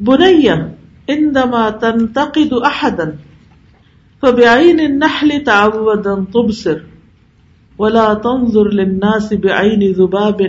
[0.00, 0.54] بنیا
[1.08, 3.04] اندما تنتقد احدا
[4.20, 6.78] فبعين النحل تعودا تبصر
[7.78, 10.42] ولا تنظر للناس بعين ذباب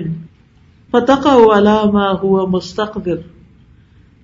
[0.92, 3.16] فتقع على ما هو مستقدر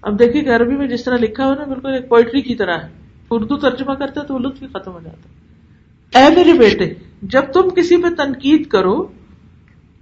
[0.02, 2.78] اب دیکھیے کہ عربی میں جس طرح لکھا ہو نا، بالکل ایک پوئٹری کی طرح
[2.78, 2.88] ہے۔
[3.32, 7.98] اردو ترجمہ کرتے تو لطف ہی ختم ہو جاتا اے میرے بیٹے، جب تم کسی
[7.98, 9.04] پہ تنقید کرو،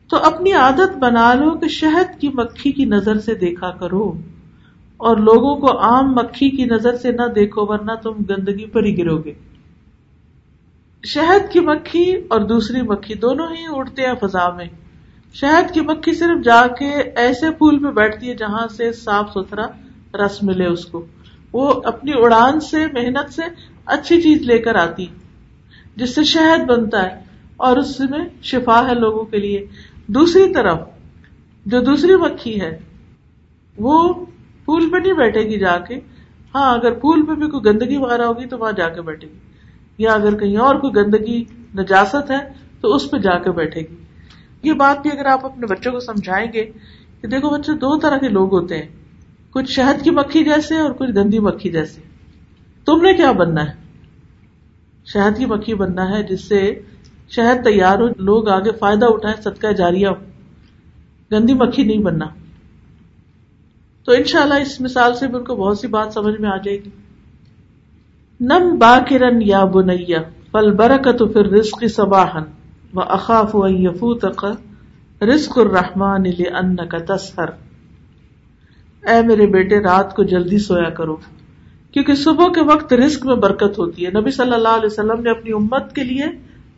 [0.08, 4.14] تو اپنی عادت بنا لو کہ شہد کی مکھی کی نظر سے دیکھا کرو۔
[5.02, 8.98] اور لوگوں کو عام مکھی کی نظر سے نہ دیکھو ورنہ تم گندگی پر ہی
[8.98, 9.34] گرو گے۔
[11.04, 14.66] شہد کی مکھی اور دوسری مکھی دونوں ہی اڑتے ہیں فضا میں۔
[15.34, 19.66] شہد کی مکھی صرف جا کے ایسے پھول پہ بیٹھتی ہے جہاں سے صاف ستھرا
[20.26, 21.06] رس ملے اس کو۔
[21.54, 23.42] وہ اپنی اڑان سے، محنت سے
[23.86, 25.06] اچھی چیز لے کر آتی،
[25.96, 27.20] جس سے شہد بنتا ہے
[27.58, 29.66] اور اس میں شفا ہے لوگوں کے لیے۔
[30.08, 30.80] دوسری طرف
[31.66, 32.80] جو دوسری مکھی ہے،
[33.78, 34.26] وہ
[34.72, 36.00] پھول پہ نہیں بیٹھے گی جا کے۔
[36.56, 39.38] ہاں اگر پھول پہ بھی کوئی گندگی وغیرہ ہوگی تو وہاں جا کے بیٹھے گی۔
[39.98, 41.44] یا اگر کہیں اور کوئی گندگی،
[41.78, 42.38] نجاست ہے
[42.82, 43.96] تو اس پہ جا کے بیٹھے گی۔
[44.64, 46.66] یہ بات بھی اگر آپ اپنے بچوں کو سمجھائیں گے
[47.22, 48.88] کہ دیکھو بچے، دو طرح کے لوگ ہوتے ہیں۔
[49.50, 52.02] کچھ شہد کی مکھی جیسے اور کچھ گندی مکھی جیسے۔
[52.86, 53.74] تم نے کیا بننا ہے؟
[55.06, 56.80] شہد کی مکھی بننا ہے جس سے
[57.30, 60.16] شہد تیار ہو، لوگ آگے فائدہ اٹھائے صدقہ جاریا ہو۔
[61.32, 62.26] گندی مکھی نہیں بننا۔
[64.06, 66.50] تو ان شاء اللہ اس مثال سے بھی ان کو بہت سی بات سمجھ میں
[66.50, 66.90] آ جائے گی۔
[68.40, 70.22] نم با کرن یا بنیا
[70.52, 72.44] پل برکت پھر رسق سباہن
[72.94, 74.46] و اخاف و یفو تک
[75.22, 77.50] رسق الرحمان ان کا تسہر
[79.04, 81.16] اے میرے بیٹے، رات کو جلدی سویا کرو،
[81.92, 85.30] کیونکہ صبح کے وقت رزق میں برکت ہوتی ہے۔ نبی صلی اللہ علیہ وسلم نے
[85.30, 86.26] اپنی امت کے لیے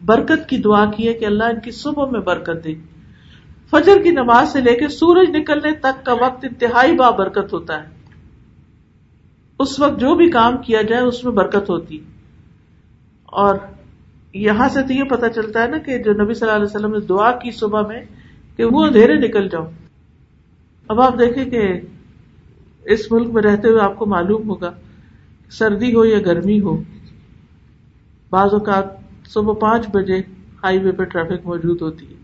[0.06, 2.74] برکت کی دعا کی ہے کہ اللہ ان کی صبح میں برکت دے۔
[3.74, 7.88] فجر کی نماز سے لے کے سورج نکلنے تک کا وقت انتہائی بابرکت ہوتا ہے۔
[9.60, 11.98] اس وقت جو بھی کام کیا جائے اس میں برکت ہوتی۔
[13.26, 13.56] اور
[14.34, 16.92] یہاں سے تو یہ پتا چلتا ہے نا کہ جو نبی صلی اللہ علیہ وسلم
[16.92, 18.02] نے دعا کی صبح میں
[18.58, 19.66] کہ وہ اندھیرے نکل جاؤ
[20.88, 21.82] اب آپ دیکھیں کہ
[22.86, 24.72] اس ملک میں رہتے ہوئے آپ کو معلوم ہوگا،
[25.50, 26.82] سردی ہو یا گرمی ہو،
[28.30, 28.86] بعض اوقات
[29.28, 30.18] صبح پانچ بجے
[30.64, 32.23] ہائی وے پہ ٹریفک موجود ہوتی ہے۔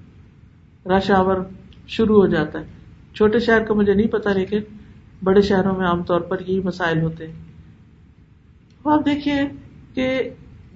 [0.85, 1.35] رش آور
[1.88, 2.66] شروع ہو جاتا ہے۔
[3.13, 4.59] چھوٹے شہر کا مجھے نہیں پتا، لیکن
[5.23, 7.34] بڑے شہروں میں عام طور پر یہی مسائل ہوتے ہیں۔
[8.85, 9.41] آپ دیکھیے
[9.94, 10.29] کہ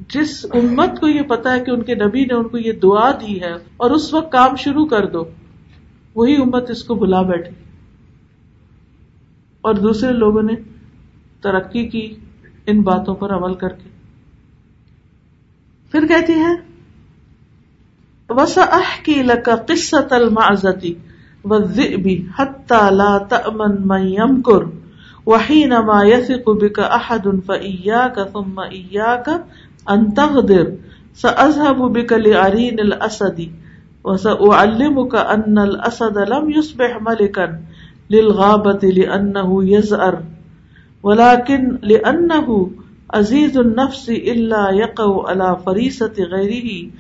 [0.09, 3.12] جس امت کو یہ پتا ہے کہ ان کے نبی نے ان کو یہ دعا
[3.12, 5.24] دی ہے اور اس وقت کام شروع کر دو،
[6.16, 7.52] وہی امت اس کو بلا بیٹھے
[9.62, 10.53] اور دوسرے لوگوں نے
[11.42, 12.16] ترقی کی
[12.66, 13.90] ان باتوں پر عمل کر کے۔
[15.92, 16.73] پھر کہتی ہے
[18.38, 20.96] وسأحكي لك قصة المعزة
[21.44, 24.70] والذئب حتى لا تأمن من يمكر
[25.26, 29.28] وحينما يثق بك أحد فإياك ثم إياك
[29.90, 30.74] أن تغدر
[31.14, 33.52] سأذهب بك لعرين الأسد
[34.04, 37.60] وسأعلمك أن الأسد لم يصبح ملكا
[38.10, 40.24] للغابة لأنه يزأر
[41.04, 42.72] ولكن لأنه
[43.14, 46.92] عزيز النفس إلا يقع على فريسة غيره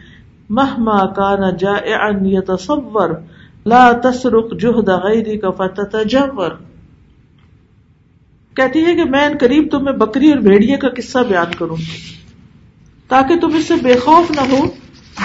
[0.49, 3.09] مہما کان جا تصور
[3.65, 6.51] لا تسرق جہد غیری کا فتتجور.
[8.53, 11.75] کہتی ہے کہ میں ان قریب تمہیں بکری اور بھیڑیے کا قصہ بیان کروں۔
[13.07, 14.65] تاکہ تم اس سے بے خوف نہ ہو،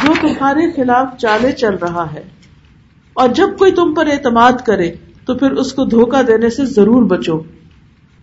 [0.03, 2.23] جو تمہارے خلاف چالے چل رہا ہے۔
[3.15, 4.93] اور جب کوئی تم پر اعتماد کرے،
[5.25, 7.41] تو پھر اس کو دھوکا دینے سے ضرور بچو۔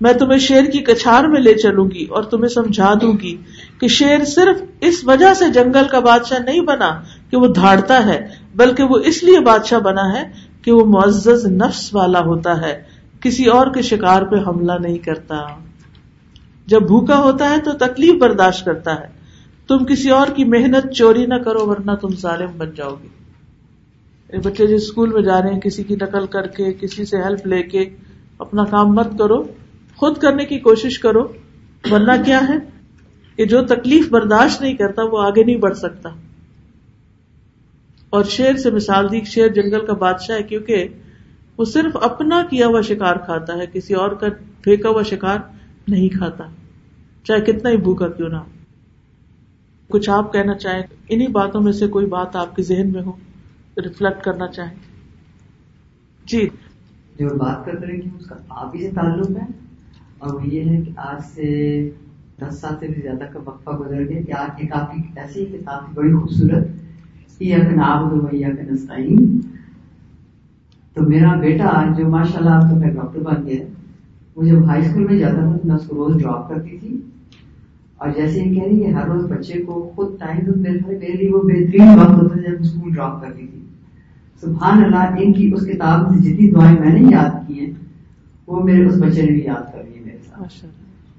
[0.06, 3.38] میں تمہیں شیر کی کچھار میں لے چلوں گی اور تمہیں سمجھا دوں گی
[3.80, 8.28] کہ شیر صرف اس وجہ سے جنگل کا بادشاہ نہیں بنا کہ وہ دھاڑتا ہے،
[8.56, 12.84] بلکہ وہ اس لیے بادشاہ بنا ہے کہ وہ معزز نفس والا ہوتا ہے،
[13.20, 15.36] کسی اور کے شکار پہ حملہ نہیں کرتا۔
[16.66, 19.08] جب بھوکا ہوتا ہے تو تکلیف برداشت کرتا ہے۔
[19.68, 23.08] تم کسی اور کی محنت چوری نہ کرو ورنہ تم ظالم بن جاؤ گے۔
[24.38, 27.48] بچے جو اسکول میں جا رہے ہیں، کسی کی نقل کر کے، کسی سے ہیلپ
[27.48, 27.86] لے کے
[28.40, 29.44] اپنا کام مت کرو۔
[29.98, 31.34] خود کرنے کی کوشش کرو،
[31.92, 32.56] ورنہ کیا ہے؟
[33.36, 36.10] کہ جو تکلیف برداشت نہیں کرتا، وہ آگے نہیں بڑھ سکتا۔
[38.10, 40.88] اور شیر سے مثال دی، شیر جنگل کا بادشاہ ہے، کیونکہ
[41.58, 44.28] وہ صرف اپنا کیا ہوا شکار کھاتا ہے، کسی اور کا
[44.62, 45.38] پھینکا ہوا شکار
[45.88, 46.44] نہیں کھاتا۔
[47.24, 48.38] چاہے کتنا ہی بھوکا کیوں نہ
[49.88, 53.12] کچھ آپ کہنا چاہیں انہیں باتوں میں سے کوئی بات آپ کے ذہن میں ہو،
[53.78, 54.76] ریفلیکٹ کرنا چاہیں۔
[56.26, 56.50] جی۔
[57.20, 59.65] جو بات کرتے رہے اس کا آپ ہی سے تعلق ہے؟
[60.20, 61.90] اور وہ یہ ہے کہ آج سے
[62.42, 65.58] دس سال سے بھی زیادہ کا وقفہ گزر گیا کہ آج کی کافی ایسی کہ
[65.66, 66.68] کافی بڑی خوبصورت
[67.40, 67.56] یہ
[68.72, 69.40] نسطین
[70.94, 73.64] تو میرا بیٹا جو ماشاء اللہ تو میں ڈاکٹر بن گیا
[74.36, 77.02] وہ جب ہائی اسکول میں جاتا تھا تو میں اس کو روز ڈراپ کرتی تھی۔
[77.98, 81.32] اور جیسے یہ کہہ رہی کہ ہر روز بچے کو خود ٹائم تو میرے لیے
[81.32, 83.60] وہ بہترین وقت ہوتا تھا جب اسکول ڈراپ کرتی تھی۔
[84.42, 87.74] سبحان اللہ، ان کی اس کتاب سے جتنی دعائیں میں نے یاد کی ہیں،
[88.48, 89.95] وہ میرے اس بچے نے بھی یاد کر لی۔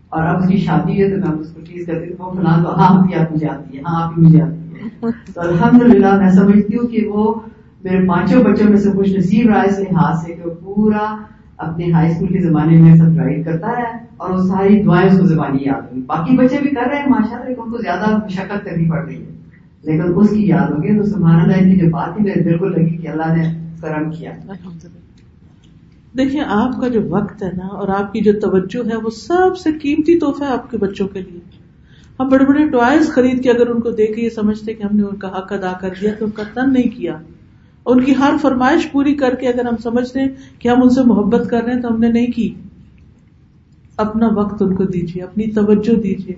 [0.08, 2.62] اور اب اس کی شادی ہے تو میں اس کو چیز کرتی ہوں وہ فلان
[2.62, 4.88] تو ہاں ہوتی آپ مجھے آتی ہے ہاں آپ مجھے آتی ہے
[5.34, 7.34] تو الحمد للہ میں سمجھتی ہوں کہ وہ
[7.84, 11.16] میرے پانچوں بچوں میں سے خوش نصیب رائے سے ہاتھ سے کہ وہ پورا
[11.56, 13.84] اپنے ہائی اسکول کے زمانے میں سب ڈرائیو کرتا ہے
[14.16, 17.06] اور وہ ساری دعائیں اس کو زبانی یاد ہوگی باقی بچے بھی کر رہے ہیں
[17.06, 19.34] ماشاء اللہ ان کو زیادہ مشقت کرنی پڑ رہی ہے۔
[19.82, 22.96] لیکن اس کی یاد ہوگی تو سبحان اللہ کی جو بات تھی میرے بالکل لگی
[22.96, 23.48] کہ اللہ نے
[23.80, 24.32] کرم کیا۔
[26.16, 29.58] دیکھیے آپ کا جو وقت ہے نا، اور آپ کی جو توجہ ہے، وہ سب
[29.58, 31.40] سے قیمتی تحفہ ہے آپ کے بچوں کے لیے۔
[32.20, 34.96] ہم بڑے بڑے ٹوائز خرید کے اگر ان کو دے کے یہ سمجھتے کہ ہم
[34.96, 37.18] نے ان کا حق ادا کر دیا، تو ان کا تن نہیں کیا۔
[37.86, 40.28] ان کی ہر فرمائش پوری کر کے اگر ہم سمجھتے ہیں
[40.58, 42.54] کہ ہم ان سے محبت کر رہے ہیں، تو ہم نے نہیں کی۔
[43.96, 46.34] اپنا وقت ان کو دیجیے اپنی توجہ دیجیے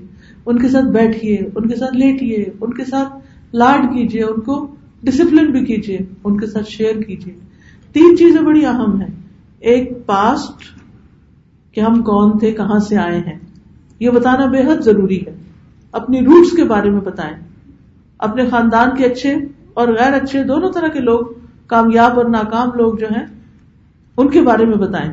[0.46, 4.66] ان کے ساتھ بیٹھیے ان کے ساتھ لیٹیے ان کے ساتھ لاڈ کیجیے ان کو
[5.02, 7.34] ڈسپلن بھی کیجیے ان کے ساتھ شیئر کیجیے
[7.92, 9.14] تین چیزیں بڑی اہم ہیں۔
[9.60, 10.62] ایک پاسٹ
[11.72, 13.38] کہ ہم کون تھے، کہاں سے آئے ہیں۔
[14.00, 15.36] یہ بتانا بے حد ضروری ہے۔
[15.92, 17.36] اپنی روٹس کے بارے میں بتائیں۔
[18.18, 19.34] اپنے خاندان کے اچھے
[19.74, 21.20] اور غیر اچھے دونوں طرح کے لوگ،
[21.66, 23.26] کامیاب اور ناکام لوگ جو ہیں،
[24.16, 25.12] ان کے بارے میں بتائیں۔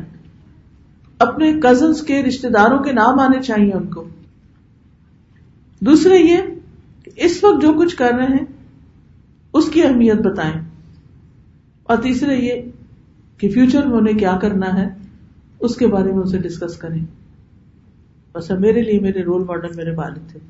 [1.18, 4.04] اپنے کزنس کے رشتے داروں کے نام آنے چاہیے ان کو۔
[5.80, 6.36] دوسرے یہ
[7.04, 8.44] کہ اس وقت جو کچھ کر رہے ہیں،
[9.52, 10.60] اس کی اہمیت بتائیں۔
[11.82, 12.62] اور تیسرے یہ
[13.38, 14.88] کہ فیوچر میں انہیں کیا کرنا ہے،
[15.60, 17.04] اس کے بارے میں اسے ڈسکس کریں۔
[18.34, 20.40] بس میرے لیے میرے رول ماڈل میرے والد تھے۔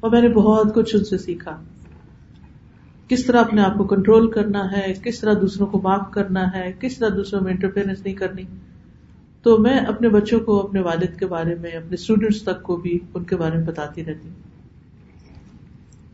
[0.00, 1.62] اور میں نے بہت کچھ ان سے سیکھا۔
[3.08, 6.72] کس طرح اپنے آپ کو کنٹرول کرنا ہے، کس طرح دوسروں کو معاف کرنا ہے،
[6.80, 8.42] کس طرح دوسروں میں انٹرفیئرنس نہیں کرنی۔
[9.42, 12.98] تو میں اپنے بچوں کو، اپنے والد کے بارے میں، اپنے اسٹوڈینٹس تک کو بھی
[13.14, 14.54] ان کے بارے میں بتاتی رہتی۔ ہوں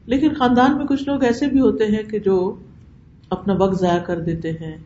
[0.07, 2.57] لیکن خاندان میں کچھ لوگ ایسے بھی ہوتے ہیں کہ جو
[3.31, 4.77] اپنا وقت ضائع کر دیتے ہیں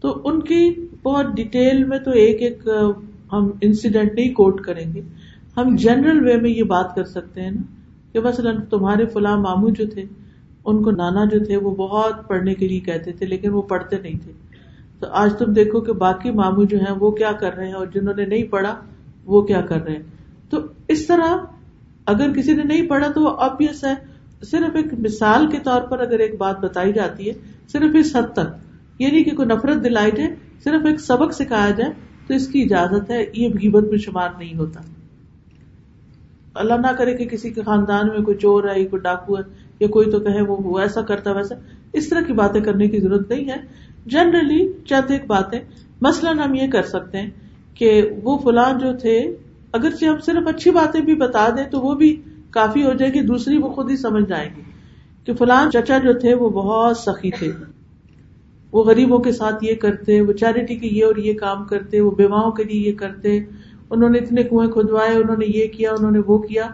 [0.00, 2.68] تو ان کی بہت ڈیٹیل میں تو ایک ایک
[3.32, 5.00] ہم انسیڈنٹ نہیں کوٹ کریں گے۔
[5.56, 7.62] ہم جنرل وے میں یہ بات کر سکتے ہیں نا
[8.12, 10.04] کہ مثلاً تمہارے فلاں ماموں جو تھے،
[10.64, 13.96] ان کو نانا جو تھے، وہ بہت پڑھنے کے لیے کہتے تھے، لیکن وہ پڑھتے
[14.02, 14.32] نہیں تھے۔
[15.00, 17.86] تو آج تم دیکھو کہ باقی ماموں جو ہیں، وہ کیا کر رہے ہیں اور
[17.86, 18.80] جنہوں نے نہیں پڑھا،
[19.24, 20.02] وہ کیا کر رہے ہیں۔
[20.50, 20.58] تو
[20.88, 21.36] اس طرح
[22.06, 23.94] اگر کسی نے نہیں پڑھا تو وہ آبیس ہے۔
[24.44, 27.34] صرف ایک مثال کے طور پر اگر ایک بات بتائی جاتی ہے،
[27.68, 28.67] صرف اس حد تک۔
[28.98, 30.34] یہ نہیں کہ کوئی نفرت دلائی جائے،
[30.64, 31.92] صرف ایک سبق سکھایا جائے،
[32.26, 34.80] تو اس کی اجازت ہے، یہ غیبت میں شمار نہیں ہوتا۔
[36.54, 39.42] اللہ نہ کرے کہ کسی کے خاندان میں کوئی چور ہے کوئی ڈاکو ہے،
[39.80, 41.54] یا کوئی تو کہے وہ ایسا کرتا، ویسا۔
[41.92, 43.56] اس طرح کی باتیں کرنے کی ضرورت نہیں ہے۔
[44.06, 45.60] جنرلی چند ایک باتیں۔
[46.00, 47.30] مثلاً ہم یہ کر سکتے ہیں
[47.74, 49.36] کہ وہ فلاں جو تھے،
[49.72, 53.20] اگرچہ ہم صرف اچھی باتیں بھی بتا دیں، تو وہ بھی کافی ہو جائے گی
[53.20, 54.62] دوسری وہ خود ہی سمجھ جائیں گی
[55.24, 57.52] کہ فلان چچا جو تھے، وہ بہت سخی تھے۔
[58.72, 62.10] وہ غریبوں کے ساتھ یہ کرتے وہ چیریٹی کے یہ اور یہ کام کرتے وہ
[62.10, 63.40] بیواؤں کے لیے یہ کرتے
[63.90, 66.68] انہوں نے اتنے کنویں کھدوائے انہوں نے یہ کیا انہوں نے وہ کیا۔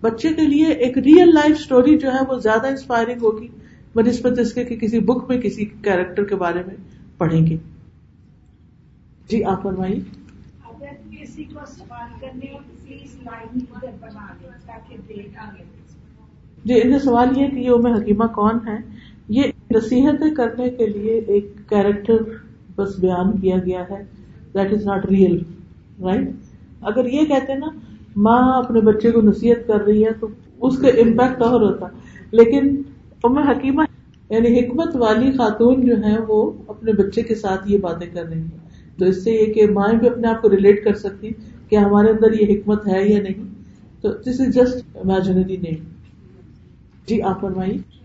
[0.00, 3.48] بچے کے لیے ایک ریئل لائف اسٹوری جو ہے وہ زیادہ انسپائرنگ ہوگی۔
[3.94, 6.76] بنسبت اس کے کہ کسی بک میں کسی کیریکٹر کے بارے میں
[7.18, 7.56] پڑھیں گے۔
[9.28, 10.00] جی آپ فرمائیے۔
[16.64, 18.76] جی ان سوال یہ کہ یہ ام حکیمہ کون ہے؟
[19.28, 22.16] یہ نصیحتیں کرنے کے لیے ایک کیریکٹر
[22.76, 24.02] بس بیان کیا گیا ہے
[24.54, 25.38] that is not real
[26.02, 26.28] right
[26.80, 27.66] اگر یہ کہتے نا،
[28.16, 30.28] ماں اپنے بچے کو نصیحت کر رہی ہے تو
[30.60, 31.86] اس کا امپیکٹ اور ہوتا۔
[32.30, 32.82] لیکن
[33.24, 33.82] ام حکیمہ
[34.30, 38.40] یعنی حکمت والی خاتون جو ہے وہ اپنے بچے کے ساتھ یہ باتیں کر رہی
[38.40, 38.58] ہیں۔
[38.98, 41.30] تو اس سے یہ کہ مائیں بھی اپنے آپ کو ریلیٹ کر سکتی
[41.68, 43.54] کہ ہمارے اندر یہ حکمت ہے یا نہیں۔
[44.02, 45.84] تو دس از جسٹ امیجنری نیم
[47.06, 48.03] جی آپ فرمائیے۔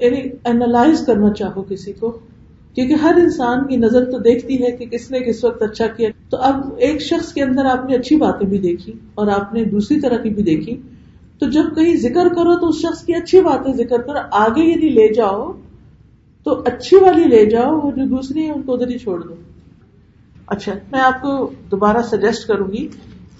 [0.00, 2.18] یعنی اینالائز کرنا چاہو کسی کو،
[2.74, 6.08] کیونکہ ہر انسان کی نظر تو دیکھتی ہے کہ کس نے کس وقت اچھا کیا۔
[6.30, 9.64] تو اب ایک شخص کے اندر آپ نے اچھی باتیں بھی دیکھی اور آپ نے
[9.64, 10.76] دوسری طرح کی بھی دیکھی،
[11.38, 14.88] تو جب کہیں ذکر کرو تو اس شخص کی اچھی باتیں ذکر کرو، آگے یدی
[14.88, 15.52] لے جاؤ،
[16.44, 19.34] تو اچھی والی لے جاؤ، وہ جو دوسری ہے ان کو ادھر ہی چھوڑ دو۔
[20.46, 22.88] اچھا میں آپ کو دوبارہ سجیسٹ کروں گی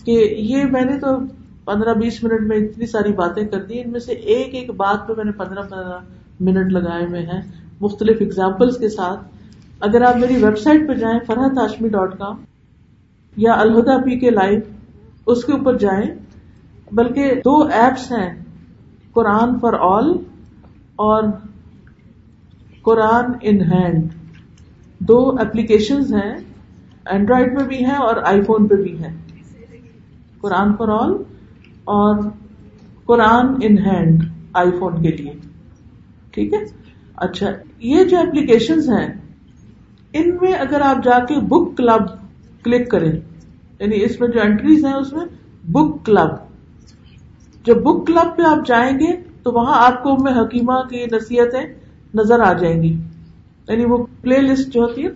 [0.04, 1.16] کہ یہ میں نے تو
[1.64, 5.06] پندرہ بیس منٹ میں اتنی ساری باتیں کر دی، ان میں سے ایک ایک بات
[5.08, 5.98] پہ میں نے پندرہ پندرہ
[6.40, 7.40] منٹ لگائے ہوئے ہیں،
[7.80, 9.20] مختلف اگزامپلس کے ساتھ۔
[9.80, 12.36] اگر آپ میری ویب سائٹ پہ جائیں فرحت ہاشمی ڈاٹ کام
[13.36, 14.60] یا الہدا پی کے لائیو
[15.26, 16.14] اس کے اوپر جائیں۔
[16.92, 18.34] بلکہ دو ایپس ہیں،
[19.12, 20.10] قرآن فار آل
[20.96, 21.22] اور
[22.82, 24.12] قرآن ان ہینڈ
[24.98, 26.34] دو ایپلیکیشن ہیں
[27.06, 29.16] اینڈرائڈ میں بھی ہے اور آئی فون پہ بھی ہے
[30.40, 31.12] قرآن فار آل
[31.84, 32.30] اور
[33.06, 35.32] Quran in hand I phone کے لیے۔
[36.36, 36.58] ٹھیک ہے؟
[37.16, 37.46] اچھا
[37.78, 39.06] یہ جو اپلیکیشن ہیں،
[40.12, 42.08] ان میں اگر آپ جا کے بک کلب
[42.64, 43.12] کلک کریں
[43.80, 45.24] یعنی اس میں جو انٹریز ہیں، اس میں
[45.68, 46.28] بک کلب
[47.66, 51.64] جب بک کلب پہ آپ جائیں گے، تو وہاں آپ کو میں حکیمہ کی نصیحتیں
[52.14, 52.92] نظر آ جائیں گی۔
[53.68, 55.08] یعنی وہ پلے لسٹ جو ہوتی ہے،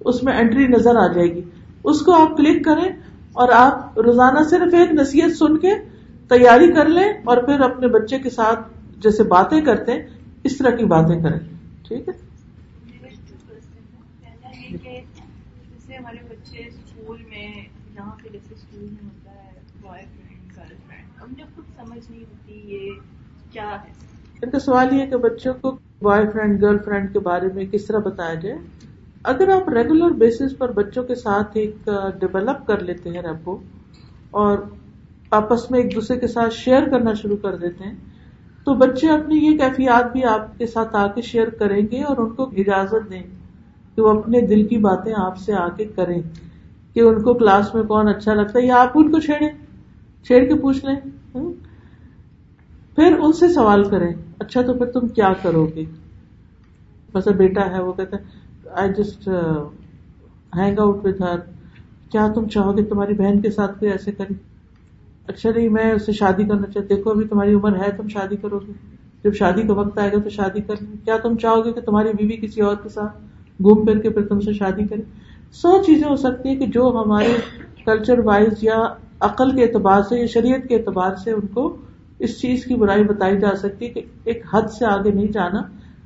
[0.00, 1.40] اس میں انٹری نظر آ جائے گی۔
[1.84, 2.88] اس کو آپ کلک کریں
[3.32, 5.74] اور آپ روزانہ صرف ایک نصیحت سن کے
[6.28, 8.60] تیاری کر لیں اور پھر اپنے بچے کے ساتھ
[8.98, 10.02] جیسے باتیں کرتے ہیں
[10.44, 11.38] اس طرح کی باتیں کریں۔
[11.88, 12.12] ٹھیک ہے؟
[15.98, 17.48] ہمارے بچے اسکول میں
[17.94, 22.10] یہاں پہ جیسے اسکول میں ہوتا ہے بوائے فرینڈ گرل فرینڈ ہم جب کچھ سمجھ
[22.10, 22.90] نہیں ہوتی یہ
[23.52, 23.92] کیا ہے۔
[24.42, 27.86] ان کا سوال یہ کہ بچوں کو بوائے فرینڈ گرل فرینڈ کے بارے میں کس
[27.86, 28.56] طرح بتایا جائے؟
[29.22, 31.74] اگر آپ ریگولر بیسس پر بچوں کے ساتھ ایک
[32.20, 33.58] ڈیولپ کر لیتے ہیں ریپو
[34.30, 34.58] اور
[35.30, 37.94] آپس میں ایک دوسرے کے ساتھ شیئر کرنا شروع کر دیتے ہیں
[38.70, 42.16] تو بچے اپنی یہ کیفیات بھی آپ کے ساتھ آ کے شیئر کریں گے اور
[42.16, 43.22] ان کو اجازت دیں
[43.96, 46.20] کہ وہ اپنے دل کی باتیں آپ سے آ کے کریں
[46.94, 49.48] کہ ان کو کلاس میں کون اچھا لگتا ہے، یا آپ ان کو چھیڑیں،
[50.26, 50.96] چھیڑ کے پوچھ لیں
[52.98, 55.84] پھر ان سے سوال کریں اچھا تو پھر تم کیا کرو گے؟
[57.14, 59.28] بس بیٹا ہے، وہ کہتا ہے I just
[60.56, 61.38] hang out with her
[62.10, 64.34] کیا تم چاہو گے تمہاری بہن کے ساتھ کوئی ایسے کرے
[65.26, 68.36] اچھا نہیں میں اس سے شادی کرنا چاہتی دیکھو ابھی تمہاری عمر ہے، تم شادی
[68.36, 68.72] کرو گے۔
[69.24, 71.80] جب شادی کا وقت آئے گا تو شادی کر لیں۔ کیا تم چاہو گے کہ
[71.80, 73.16] تمہاری بیوی کسی اور کے ساتھ
[73.62, 75.02] گھوم پھر کے پھر تم سے شادی کرے؟
[75.52, 77.36] سو چیزیں ہو سکتی ہیں کہ جو ہمارے
[77.84, 78.84] کلچر وائز یا
[79.20, 81.76] عقل کے اعتبار سے یا شریعت کے اعتبار سے ان کو
[82.18, 85.60] اس چیز کی برائی بتائی جا سکتی ہے کہ ایک حد سے آگے نہیں جانا۔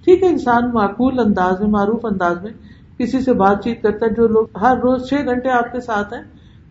[0.05, 2.51] ٹھیک ہے، انسان معقول انداز میں، معروف انداز میں
[2.99, 6.15] کسی سے بات چیت کرتا ہے، جو لوگ ہر روز چھ گھنٹے آپ کے ساتھ
[6.15, 6.23] ہیں،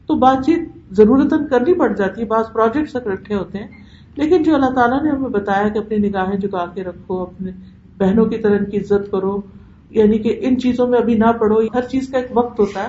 [0.07, 3.67] تو بات چیت ضرورت کرنی پڑ جاتی ہے، بعض پروجیکٹس اکٹھے ہوتے ہیں،
[4.15, 7.51] لیکن جو اللہ تعالیٰ نے ہمیں بتایا کہ اپنی نگاہیں جگا کے رکھو، اپنے
[7.97, 9.41] بہنوں کی طرح ان کی عزت کرو
[9.89, 12.87] یعنی کہ ان چیزوں میں ابھی نہ پڑھو، ہر چیز کا ایک وقت ہوتا ہے،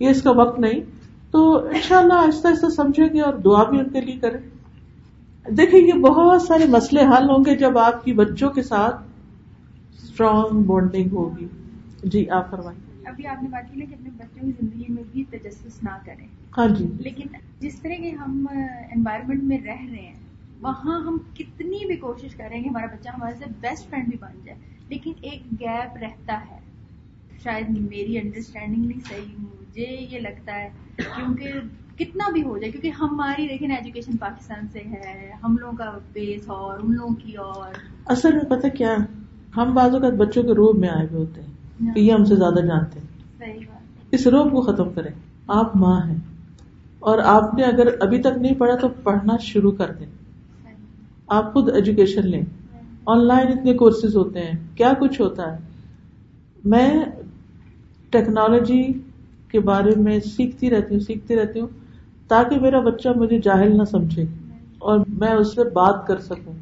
[0.00, 0.80] یہ اس کا وقت نہیں۔
[1.30, 4.38] تو ان شاء اللہ آہستہ آہستہ سمجھیں گے اور دعا بھی ان کے لیے کریں۔
[5.50, 8.96] دیکھیں، یہ بہت سارے مسئلے حل ہوں گے جب آپ کی بچوں کے ساتھ
[10.02, 11.46] اسٹرانگ بانڈنگ ہوگی۔
[12.04, 15.02] جی آپ فرمائیں۔ ابھی آپ نے بات کی نا کہ اپنے بچوں کی زندگی میں
[15.12, 16.26] بھی تجسس نہ کریں۔
[16.58, 17.26] ہاں جی۔ لیکن
[17.60, 18.46] جس طرح کے ہم
[18.92, 20.12] انوائرمنٹ میں رہ رہے ہیں
[20.60, 24.40] وہاں ہم کتنی بھی کوشش کریں گے ہمارا بچہ ہمارے سے بیسٹ فرینڈ بھی بن
[24.44, 26.58] جائے لیکن ایک گیپ رہتا ہے۔
[27.42, 31.52] شاید میری انڈرسٹینڈنگ نہیں صحیح مجھے یہ لگتا ہے کیونکہ
[31.96, 36.40] کتنا بھی ہو جائے کیونکہ ہماری دیکھیں ایجوکیشن پاکستان سے ہے ہم لوگوں کا بیس
[36.46, 37.72] اور ان لوگوں کی اور۔
[38.06, 38.96] اصل میں پتہ کیا
[39.56, 42.36] ہم بعض اوقات بچوں کے روب میں آئے ہوئے ہوتے ہیں کہ یہ ہم سے
[42.36, 43.58] زیادہ جانتے ہیں۔
[44.10, 45.12] اس روب کو ختم کریں۔
[45.48, 46.18] آپ ماں ہیں۔
[47.00, 50.06] اور آپ نے اگر ابھی تک نہیں پڑھا تو پڑھنا شروع کر دیں۔
[51.28, 52.42] آپ خود ایجوکیشن لیں۔
[53.06, 55.58] آن لائن اتنے کورسز ہوتے ہیں۔ کیا کچھ ہوتا ہے؟
[56.64, 57.04] میں
[58.10, 58.92] ٹیکنالوجی
[59.48, 61.68] کے بارے میں سیکھتی رہتی ہوں، سیکھتی رہتی ہوں
[62.28, 64.24] تاکہ میرا بچہ مجھے جاہل نہ سمجھے
[64.78, 66.52] اور میں اس سے بات کر سکوں۔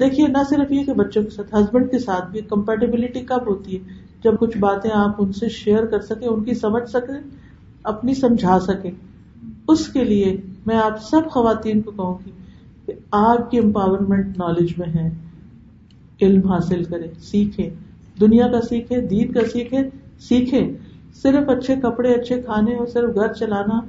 [0.00, 3.76] دیکھیے، نہ صرف یہ کہ بچوں کے ساتھ ہسبینڈ کے ساتھ بھی کمپیٹیبلٹی کب ہوتی
[3.76, 3.80] ہے؟
[4.24, 7.30] جب کچھ باتیں آپ ان سے شیئر کر سکیں، ان کی سمجھ سکیں
[7.82, 8.90] اپنی سمجھا سکیں
[9.68, 12.30] اس کے لیے میں آپ سب خواتین کو کہوں گی
[12.86, 15.10] کہ آپ کی امپاورمنٹ نالج میں ہے
[16.22, 17.70] علم حاصل کرے سیکھے
[18.20, 19.78] دنیا کا سیکھے دین کا سیکھے
[20.20, 20.76] سیکھے
[21.22, 23.80] صرف اچھے کپڑے، اچھے کھانے اور صرف گھر چلانا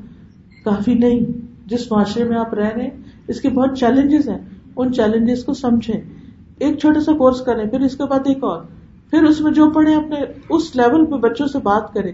[0.65, 1.19] کافی نہیں۔
[1.65, 2.89] جس معاشرے میں آپ رہ رہے ہیں،
[3.27, 4.37] اس کے بہت چیلنجز ہیں۔
[4.75, 6.01] ان چیلنجز کو سمجھیں۔
[6.59, 8.61] ایک چھوٹا سا کورس کریں، پھر اس کے بعد ایک اور۔
[9.09, 10.15] پھر اس میں جو پڑھے اپنے
[10.49, 12.11] اس لیول پہ بچوں سے بات کریں۔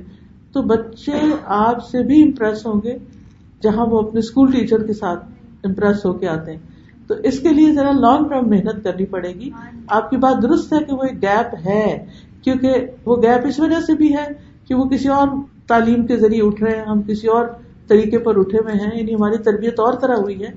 [0.55, 1.11] تو بچے
[1.45, 2.97] آپ سے بھی امپریس ہوں گے
[3.61, 5.25] جہاں وہ اپنے اسکول ٹیچر کے ساتھ
[5.63, 6.59] امپریس ہو کے آتے ہیں۔
[7.07, 9.49] تو اس کے لیے ذرا لانگ ٹرم محنت کرنی پڑے گی۔
[9.87, 12.05] آپ کی بات درست ہے کہ وہ ایک گیپ ہے،
[12.41, 12.73] کیونکہ
[13.05, 14.27] وہ گیپ اس وجہ سے بھی ہے
[14.67, 15.27] کہ وہ کسی اور
[15.67, 17.45] تعلیم کے ذریعے اٹھ رہے ہیں، ہم کسی اور
[17.87, 20.51] طریقے پر اٹھے ہوئے ہیں یعنی ہماری تربیت اور طرح ہوئی ہے۔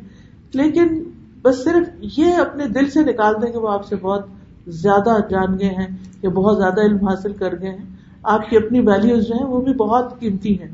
[0.55, 1.05] لیکن
[1.43, 1.89] بس صرف
[2.19, 4.27] یہ اپنے دل سے نکال دیں کہ وہ آپ سے بہت
[4.67, 5.87] زیادہ جان گئے ہیں،
[6.23, 9.61] یا بہت زیادہ علم حاصل کر گئے ہیں۔ آپ کی اپنی ویلوز جو ہیں وہ
[9.61, 10.69] بھی بہت قیمتی ہیں۔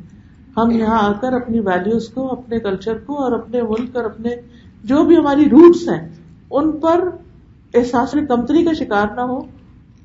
[0.56, 4.30] ہم یہاں آ کر اپنی ویلوز کو، اپنے کلچر کو اور اپنے ملک اور اپنے
[4.84, 6.08] جو بھی ہماری روٹس ہیں،
[6.50, 7.08] ان پر
[7.74, 9.40] احساس کمتری کا شکار نہ ہو۔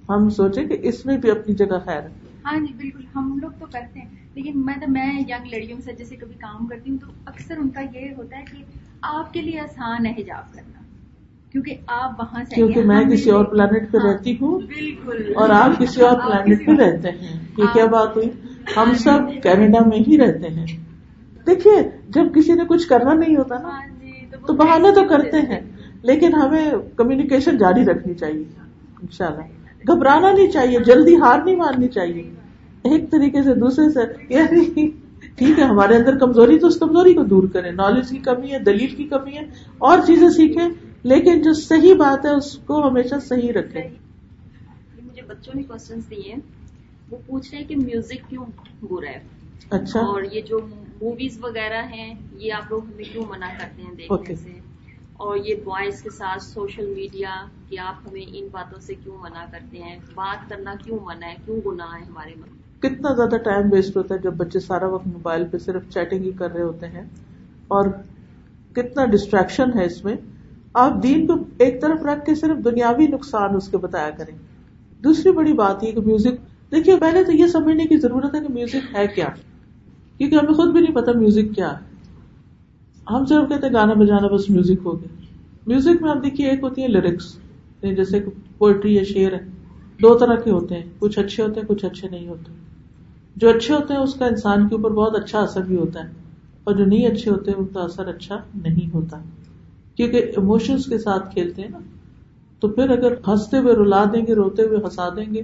[0.10, 2.10] ہم سوچیں کہ اس میں بھی اپنی جگہ خیر ہے۔
[2.46, 5.94] ہاں جی بالکل۔ ہم لوگ تو کرتے ہیں۔ لیکن میں تو، میں ینگ لڑکیوں سے
[5.94, 8.64] جیسے کبھی کام کرتی ہوں تو اکثر ان کا یہ ہوتا ہے کہ
[9.02, 10.79] آپ کے لیے آسان ہے حجاب کرنا۔
[11.52, 15.50] کیونکہ آپ وہاں سے کیونکہ میں کسی اور پلانٹ پہ ہاں، رہتی ہوں بالکل۔ اور
[15.50, 18.30] آپ کسی اور پلانٹ پہ رہتے ہیں۔ یہ کیا بات ہوئی؟
[18.78, 20.66] ہم سب کینیڈا میں ہی رہتے ہیں۔
[21.48, 21.74] دیکھیے
[22.10, 24.12] جب کسی نے کچھ کرنا نہیں ہوتا نا ہاں جی
[24.48, 25.60] تو بہانے تو کرتے ہیں۔
[26.04, 28.44] لیکن ہمیں کمیونیکیشن جاری رکھنی چاہیے
[29.02, 29.44] انشاءاللہ۔
[29.92, 32.32] گھبرانا نہیں چاہیے جلدی ہار نہیں ماننی چاہیے۔
[32.84, 34.00] ایک طریقے سے دوسرے سے
[34.34, 34.90] یعنی
[35.36, 38.60] ٹھیک ہے ہمارے اندر کمزوری تو اس کمزوری کو دور کریں۔ نالج کی کمی ہے
[38.60, 39.46] دلیل کی کمی ہے
[39.78, 40.70] اور چیزیں سیکھیں۔
[41.04, 46.00] لیکن جو صحیح بات ہے اس کو ہمیشہ صحیح رکھیں۔ یہ مجھے بچوں نے کوشچن
[46.10, 46.40] دیے ہیں۔
[47.10, 48.46] وہ پوچھ رہے ہیں کہ میوزک کیوں
[48.82, 49.24] برا ہے؟
[49.70, 50.60] اچھا۔ اور یہ جو
[51.02, 54.44] موویز وغیرہ ہیں یہ آپ لوگ ہمیں کیوں منع کرتے ہیں دیکھنے Okay.
[54.44, 54.60] سے؟
[55.14, 59.46] اور یہ بوائز کے ساتھ سوشل میڈیا کہ آپ ہمیں ان باتوں سے کیوں منع
[59.52, 63.74] کرتے ہیں؟ بات کرنا کیوں منع ہے؟ کیوں گناہ ہے ہمارے من کتنا زیادہ ٹائم
[63.74, 66.88] ویسٹ ہوتا ہے جب بچے سارا وقت موبائل پہ صرف چیٹنگ ہی کر رہے ہوتے
[66.88, 67.04] ہیں۔
[67.68, 67.86] اور
[68.74, 70.16] کتنا ڈسٹریکشن ہے اس میں۔
[70.74, 74.38] آپ دین کو ایک طرف رکھ کے صرف دنیاوی نقصان اس کے بتایا کریں۔
[75.04, 76.32] دوسری بڑی بات یہ کہ میوزک
[76.72, 79.28] دیکھیے پہلے تو یہ سمجھنے کی ضرورت ہے کہ میوزک ہے کیا۔
[80.18, 81.90] کیونکہ ہمیں خود بھی نہیں پتا میوزک کیا ہے۔
[83.10, 85.22] ہم صرف کہتے ہیں گانا بجانا بس میوزک ہو گیا۔
[85.68, 87.36] میوزک میں آپ دیکھیے ایک ہوتی ہے لیرکس
[87.82, 88.20] یعنی جیسے
[88.58, 89.40] پوئٹری یا شعر ہے۔
[90.02, 92.52] دو طرح کے ہوتے ہیں۔ کچھ اچھے ہوتے ہیں، کچھ اچھے نہیں ہوتے۔
[93.36, 96.10] جو اچھے ہوتے ہیں، اس کا انسان کے اوپر بہت اچھا اثر بھی ہوتا ہے۔
[96.64, 99.20] اور جو نہیں اچھے ہوتے ہیں، ان کا اثر اچھا نہیں ہوتا۔
[100.00, 101.78] کیونکہ ایموشنس کے ساتھ کھیلتے ہیں نا۔
[102.60, 105.42] تو پھر اگر ہنستے ہوئے، رلا دیں گے، روتے ہوئے ہنسا دیں گے،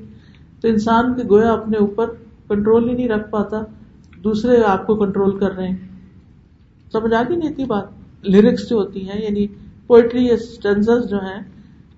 [0.61, 2.09] تو انسان کے گویا اپنے اوپر
[2.47, 3.61] کنٹرول ہی نہیں رکھ پاتا۔
[4.23, 5.75] دوسرے آپ کو کنٹرول کر رہے ہیں۔
[6.91, 7.83] سمجھ آ گئی نہیں اتنی بات؟
[8.21, 9.47] لیرکس جو ہوتی ہیں یعنی
[9.87, 10.35] پوئٹری یا
[11.09, 11.43] جو ہیں،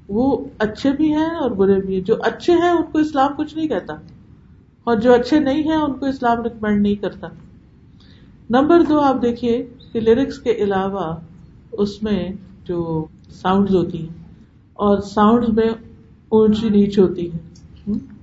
[0.07, 3.57] وہ اچھے بھی ہیں اور برے بھی ہیں۔ جو اچھے ہیں، ان کو اسلام کچھ
[3.57, 3.93] نہیں کہتا۔
[4.83, 7.27] اور جو اچھے نہیں ہیں، ان کو اسلام ریکمینڈ نہیں کرتا۔
[8.49, 11.15] نمبر دو، آپ دیکھیے کہ لیرکس کے علاوہ
[11.71, 12.29] اس میں
[12.67, 14.23] جو ساؤنڈ ہوتی ہیں
[14.73, 15.69] اور ساؤنڈ میں
[16.29, 17.37] اونچی نیچ ہوتی ہے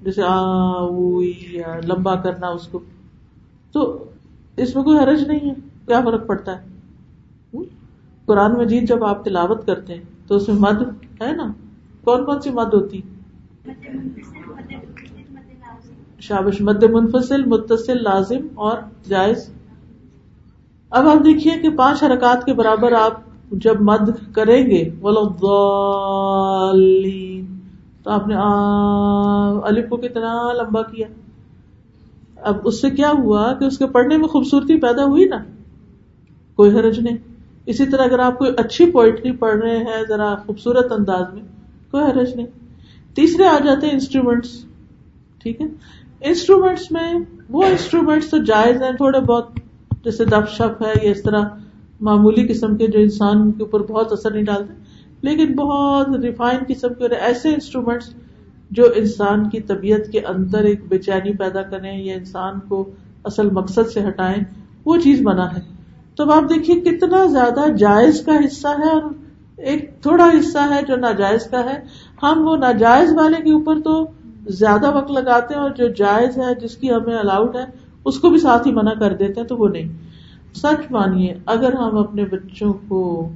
[0.02, 0.40] جیسے آ
[1.50, 2.80] یا لمبا کرنا اس کو۔
[3.72, 4.04] تو
[4.56, 5.54] اس میں کوئی حرج نہیں ہے،
[5.86, 6.74] کیا فرق پڑتا ہے؟
[8.26, 10.82] قرآن مجید جب آپ تلاوت کرتے ہیں تو اس میں مد
[11.22, 11.52] ہے نا؟
[12.04, 13.00] کون کون سی مد ہوتی
[16.20, 18.78] شابش، مد منفصل، متصل، لازم اور
[19.08, 19.48] جائز۔
[20.90, 23.20] اب آپ دیکھیے کہ پانچ حرکات کے برابر آپ
[23.60, 24.90] جب مد کریں گے
[28.02, 28.34] تو آپ نے
[29.66, 31.06] الف کو کتنا لمبا کیا۔
[32.36, 35.36] اب اس سے کیا ہوا کہ اس کے پڑھنے میں خوبصورتی پیدا ہوئی نا؟
[36.56, 37.16] کوئی حرج نہیں۔
[37.66, 41.42] اسی طرح اگر آپ کوئی اچھی پوئٹری پڑھ رہے ہیں ذرا خوبصورت انداز میں،
[41.90, 42.46] کوئی حرج نہیں۔
[43.14, 44.64] تیسرے آ جاتے ہیں انسٹرومینٹس
[45.42, 45.66] ٹھیک ہے؟
[46.20, 47.14] انسٹرومینٹس میں،
[47.48, 49.48] وہ انسٹرومینٹس تو جائز ہیں، تھوڑے بہت،
[50.04, 51.40] جیسے دف شپ ہے یا اس طرح۔
[52.04, 54.74] معمولی قسم کے جو انسان کے اوپر بہت اثر نہیں ڈالتے،
[55.22, 58.14] لیکن بہت ریفائن قسم کے ایسے انسٹرومینٹس
[58.70, 62.90] جو انسان کی طبیعت کے اندر ایک بے چینی پیدا کریں یا انسان کو
[63.24, 64.42] اصل مقصد سے ہٹائیں،
[64.84, 65.60] وہ چیز بنا ہے۔
[66.16, 69.02] تو آپ دیکھیے کتنا زیادہ جائز کا حصہ ہے اور
[69.56, 71.80] ایک تھوڑا حصہ ہے جو ناجائز کا ہے۔
[72.22, 74.06] ہم وہ ناجائز والے کے اوپر تو
[74.48, 77.64] زیادہ وقت لگاتے ہیں اور جو جائز ہے، جس کی ہمیں الاؤڈ ہے،
[78.04, 79.88] اس کو بھی ساتھ ہی منع کر دیتے ہیں تو وہ نہیں۔
[80.54, 83.28] سچ مانیے، اگر ہم اپنے بچوں کو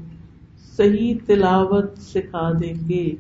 [0.77, 3.11] صحیح تلاوت سکھا دیں گے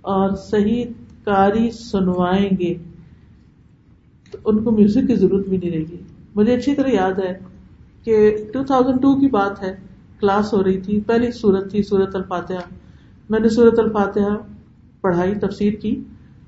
[0.00, 0.84] اور صحیح
[1.24, 2.74] کاری سنوائیں گے،
[4.30, 5.96] تو ان کو میوزک کی ضرورت بھی نہیں رہے گی۔
[6.34, 7.38] مجھے اچھی طرح یاد ہے
[8.04, 9.76] کہ ٹو تھاؤزینڈ ٹو کی بات ہے،
[10.20, 12.60] کلاس ہو رہی تھی، پہلی سورت تھی، سورت الفاتحہ۔
[13.30, 14.36] میں نے سورت الفاتحہ
[15.00, 16.02] پڑھائی، تفسیر کی۔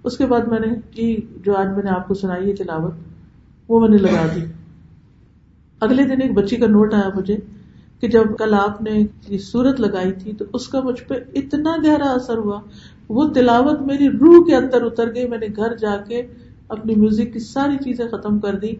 [0.05, 2.93] اس کے بعد میں نے کی جو آج میں نے آپ کو سنائی ہے تلاوت،
[3.69, 4.41] وہ میں نے لگا دی۔
[5.81, 7.37] اگلے دن ایک بچی کا نوٹ آیا مجھے
[8.01, 11.77] کہ جب کل آپ نے یہ سورت لگائی تھی تو اس کا مجھ پہ اتنا
[11.85, 12.61] گہرا اثر ہوا۔
[13.09, 16.23] وہ تلاوت میری روح کے اندر اتر گئی۔ میں نے گھر جا کے
[16.69, 18.73] اپنی میوزک کی ساری چیزیں ختم کر دی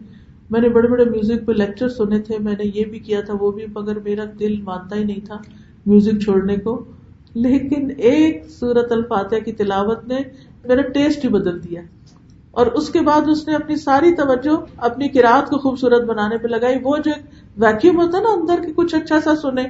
[0.49, 3.33] میں نے بڑے بڑے میوزک پہ لیکچر سنے تھے۔ میں نے یہ بھی کیا تھا،
[3.39, 5.37] وہ بھی، مگر میرا دل مانتا ہی نہیں تھا
[5.85, 6.83] میوزک چھوڑنے کو۔
[7.33, 10.17] لیکن ایک سورت الفاتحہ کی تلاوت نے
[10.67, 11.81] میرا ٹیسٹ ہی بدل دیا۔
[12.51, 16.47] اور اس کے بعد اس نے اپنی ساری توجہ اپنی کراط کو خوبصورت بنانے پہ
[16.47, 17.11] لگائی۔ وہ جو
[17.57, 19.63] ویکیوم ہوتا ہے نا اندر کی کچھ اچھا سا سنے۔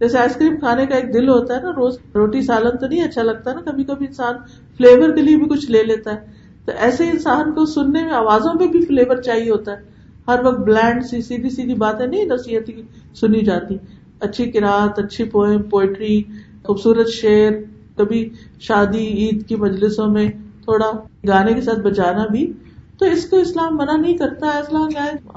[0.00, 3.02] جیسے آئس کریم کھانے کا ایک دل ہوتا ہے نا، روز روٹی سالن تو نہیں
[3.02, 4.34] اچھا لگتا نا کبھی کبھی انسان
[4.76, 6.26] فلیور کے لیے بھی کچھ لے لیتا ہے۔
[6.64, 9.82] تو ایسے انسان کو سننے میں آوازوں میں بھی فلیور چاہیے ہوتا ہے۔
[10.28, 12.70] ہر وقت بلینڈ سی، سیدھی سیدھی باتیں نہیں نصیحت
[13.16, 13.76] سنی جاتی۔
[14.20, 16.22] اچھی کراط، اچھی پوئم پوئٹری
[16.62, 17.52] خوبصورت شعر،
[17.96, 18.28] کبھی
[18.60, 20.28] شادی، عید کی مجلسوں میں
[20.70, 20.90] تھوڑا
[21.28, 22.52] گانے کے ساتھ بجانا بھی
[22.98, 24.88] تو اس کو اسلام منع نہیں کرتا اسلام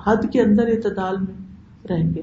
[0.08, 1.36] حد کے اندر اعتدال میں
[1.90, 2.22] رہیں گے۔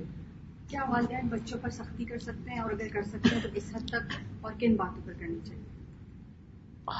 [0.69, 3.73] کیا والدین بچوں پر سختی کر سکتے ہیں؟ اور اگر کر سکتے ہیں تو اس
[3.75, 5.63] حد تک اور کن باتوں پر کرنی چاہیے؟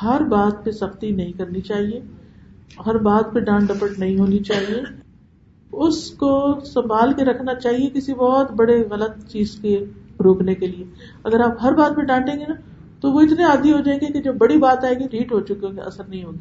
[0.03, 2.01] ہر بات پہ سختی نہیں کرنی چاہیے
[2.87, 4.83] ہر بات پہ ڈانٹ ڈپٹ نہیں ہونی چاہیے۔
[5.73, 9.85] اس کو سنبھال کے رکھنا چاہیے کسی بہت بڑے غلط چیز کے
[10.25, 10.85] روکنے کے لیے۔
[11.25, 12.55] اگر آپ ہر بات پہ ڈانٹیں گے نا
[13.03, 15.41] تو وہ اتنے عادی ہو جائیں گے کہ جب بڑی بات آئے گی ریٹ ہو
[15.41, 16.39] چکے ہوں گے اثر نہیں ہوگی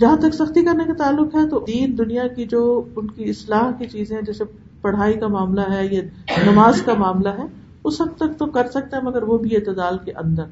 [0.00, 3.70] جہاں تک سختی کرنے کا تعلق ہے تو دین دنیا کی جو ان کی اصلاح
[3.78, 4.44] کی چیزیں جیسے
[4.80, 6.02] پڑھائی کا معاملہ ہے یا
[6.50, 7.44] نماز کا معاملہ ہے
[7.84, 10.44] اس حد تک تو کر سکتے ہیں مگر وہ بھی اعتدال کے اندر۔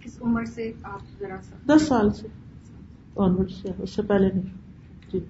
[0.00, 2.26] کس عمر سے آپ ذرا سا؟ دس سال سے۔
[3.16, 4.54] آنورڈ سے اس سے پہلے نہیں۔
[5.12, 5.20] جی۔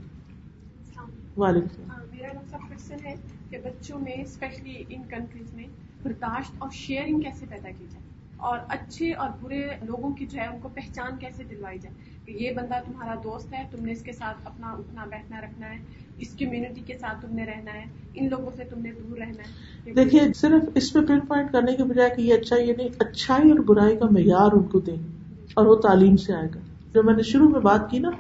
[1.37, 3.15] وعلیکم السلام ہاں، میرا پھر سے ہے
[3.51, 5.67] کہ بچوں میں اسپیشلی ان کنٹریز میں
[6.03, 10.47] برداشت اور شیئرنگ کیسے پیدا کی جائے۔ اور اچھے اور برے لوگوں کی جو ہے
[10.47, 14.03] ان کو پہچان کیسے دلوائی جائے؟ کہ یہ بندہ تمہارا دوست ہے تم نے اس
[14.03, 15.77] کے ساتھ اپنا اٹھنا بیٹھنا رکھنا ہے
[16.19, 19.43] اس کمیونٹی کے ساتھ تم نے رہنا ہے ان لوگوں سے تم نے دور رہنا
[19.43, 22.89] ہے۔ دیکھیے صرف اس پہ پن پوائنٹ کرنے کے بجائے کہ یہ اچھا یہ نہیں
[22.99, 24.97] اچھائی اور برائی کا معیار ان کو دیں
[25.55, 26.61] اور وہ تعلیم سے آئے گا۔
[26.95, 28.11] جو میں نے شروع میں بات کی نا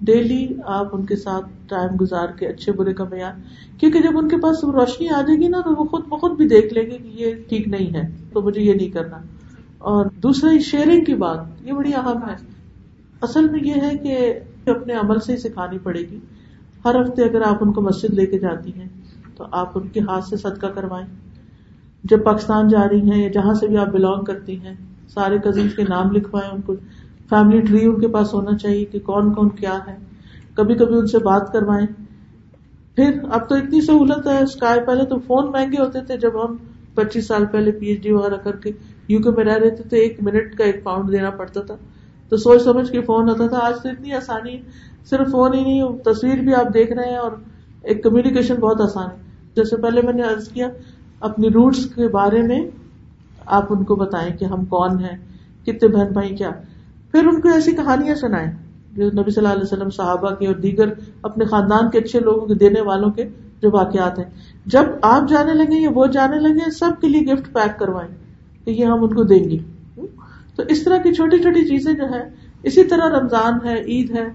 [0.00, 3.32] ڈیلی آپ ان کے ساتھ ٹائم گزار کے اچھے برے کا معیار
[3.78, 6.48] کیونکہ جب ان کے پاس روشنی آ جائے گی نا تو وہ خود بخود بھی
[6.48, 9.18] دیکھ لیں گے کہ یہ ٹھیک نہیں ہے تو مجھے یہ نہیں کرنا۔
[9.78, 12.36] اور دوسرا شیئرنگ کی بات، یہ بڑی اہم ہے۔
[13.22, 14.38] اصل میں یہ ہے کہ
[14.70, 16.18] اپنے عمل سے ہی سکھانی پڑے گی۔
[16.84, 18.88] ہر ہفتے اگر آپ ان کو مسجد لے کے جاتی ہیں،
[19.36, 21.06] تو آپ ان کے ہاتھ سے صدقہ کروائیں۔
[22.04, 24.74] جب پاکستان جا رہی ہیں یا جہاں سے بھی آپ بلونگ کرتی ہیں،
[25.08, 26.74] سارے کزنس کے نام لکھوائیں ان کو۔
[27.28, 29.96] فیملی ٹری ان کے پاس ہونا چاہیے کہ کون کون کیا ہے۔
[30.54, 31.86] کبھی کبھی ان سے بات کروائیں۔
[32.96, 36.56] پھر اب تو اتنی سہولت ہے اسکائی پہلے تو فون مہنگے ہوتے تھے جب ہم
[36.94, 38.70] پچیس سال پہلے پی ایچ ڈی وغیرہ کر کے
[39.08, 41.76] یو کے میں رہ رہے تھے تو ایک منٹ کا ایک پاؤنڈ دینا پڑتا تھا۔
[42.28, 44.58] تو سوچ سمجھ کے فون ہوتا تھا۔ آج تو اتنی آسانی،
[45.10, 47.32] صرف فون ہی نہیں، تصویر بھی آپ دیکھ رہے ہیں اور
[47.82, 49.16] ایک کمیونیکیشن بہت آسان ہے۔
[49.56, 50.68] جیسے پہلے میں نے ارض کیا،
[51.20, 52.60] اپنی روٹس کے بارے میں
[53.46, 55.16] آپ ان کو بتائیں کہ ہم کون ہیں،
[55.66, 56.50] کتنے بہن بھائی کیا۔
[57.12, 58.52] پھر ان کو ایسی کہانیاں سنائیں
[58.92, 60.88] جو نبی صلی اللہ علیہ وسلم صحابہ کے اور دیگر
[61.22, 63.24] اپنے خاندان کے اچھے لوگوں کے، دینے والوں کے
[63.62, 64.26] جو واقعات ہیں۔
[64.66, 68.27] جب آپ جانے لگے یا وہ جانے لگے سب کے لیے گفٹ پیک کروائیں۔
[68.68, 69.58] کہ یہ ہم ان کو دیں گے۔
[70.56, 72.22] تو اس طرح کی چھوٹی چھوٹی چیزیں جو ہے
[72.62, 74.26] اسی طرح رمضان ہے، عید ہے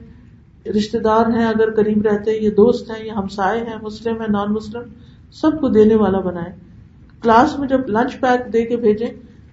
[0.69, 4.53] رشتے دار ہیں اگر قریب رہتے یہ دوست ہیں، یا ہمسائے ہیں، مسلم ہیں نان
[4.53, 4.83] مسلم
[5.31, 6.51] سب کو دینے والا بنائے
[7.21, 9.07] کلاس میں جب لنچ پیک دے کے بھیجیں،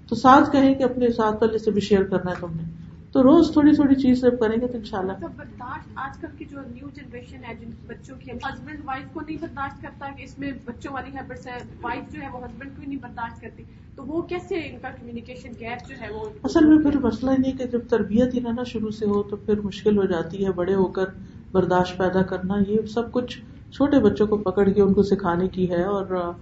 [0.09, 2.80] تو ساتھ کہیں کہ اپنے ساتھ والے سے بھی شیئر کرنا ہے تم نے۔
[3.13, 6.27] تو روز تھوڑی تھوڑی چیز جب کریں گے تو ان شاء اللہ برداشت آج کل
[6.39, 10.23] کی جو نیو جنریشن ہے جن بچوں کی ہسبینڈ وائف کو نہیں برداشت کرتا کہ
[10.23, 13.63] اس میں بچوں والی ہیبٹس ہے وائف جو ہے وہ ہسبینڈ کو نہیں برداشت کرتی۔
[13.97, 17.53] تو وہ کیسے ان کا کمیونیکیشن گیپ جو ہے وہ اصل میں پھر مسئلہ نہیں
[17.53, 20.75] کہ جب تربیت ہی نہ شروع سے ہو تو پھر مشکل ہو جاتی ہے بڑے
[20.75, 21.05] ہو کر
[21.53, 23.39] برداشت پیدا کرنا۔ یہ سب کچھ
[23.73, 26.33] چھوٹے بچوں کو پکڑ کے ان کو سکھانے کی ہے۔ اور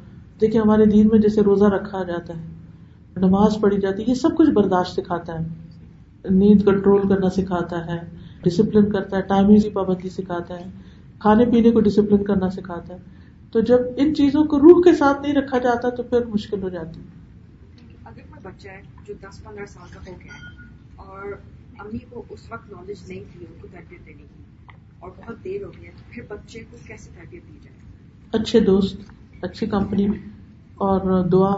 [0.40, 2.46] دیکھیں ہمارے دین میں جیسے روزہ رکھا جاتا ہے
[3.16, 5.46] نماز پڑھی جاتی ہے یہ سب کچھ برداشت سکھاتا ہے۔
[6.30, 7.98] نیند کنٹرول کرنا سکھاتا ہے
[8.42, 10.64] ڈسپلن کرتا ہے ٹائمنگ کی پابندی سکھاتا ہے
[11.18, 12.98] کھانے پینے کو ڈسپلن کرنا سکھاتا ہے۔
[13.52, 16.68] تو جب ان چیزوں کو روح کے ساتھ نہیں رکھا جاتا تو پھر مشکل ہو
[16.68, 17.00] جاتی۔
[18.04, 21.32] اگر کوئی بچہ ہے جو دس پندرہ سال کا ہو گیا ہے اور
[21.78, 24.42] امی کو اس وقت نالج نہیں تھی ان کو تربیت دینے کی
[24.98, 27.76] اور بہت دیر ہو گئی تو پھر بچے کو کیسے تربیت دی جائے؟
[28.32, 28.96] اچھے دوست
[29.42, 30.06] اچھی کمپنی
[30.74, 31.52] اور دعا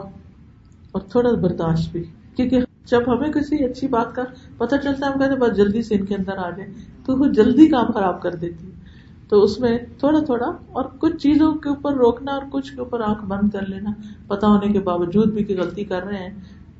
[0.93, 2.05] اور تھوڑا برداشت بھی۔
[2.37, 4.23] کیونکہ جب ہمیں کسی اچھی بات کا
[4.59, 6.71] پتہ چلتا ہے، ہم کہتے بس جلدی سے ان کے اندر آ جائے
[7.05, 8.81] تو وہ جلدی کام خراب کر دیتی ہے
[9.29, 13.01] تو اس میں تھوڑا تھوڑا اور کچھ چیزوں کے اوپر روکنا اور کچھ کے اوپر
[13.01, 13.91] آنکھ بند کر لینا۔
[14.27, 16.35] پتا ہونے کے باوجود بھی کہ غلطی کر رہے ہیں۔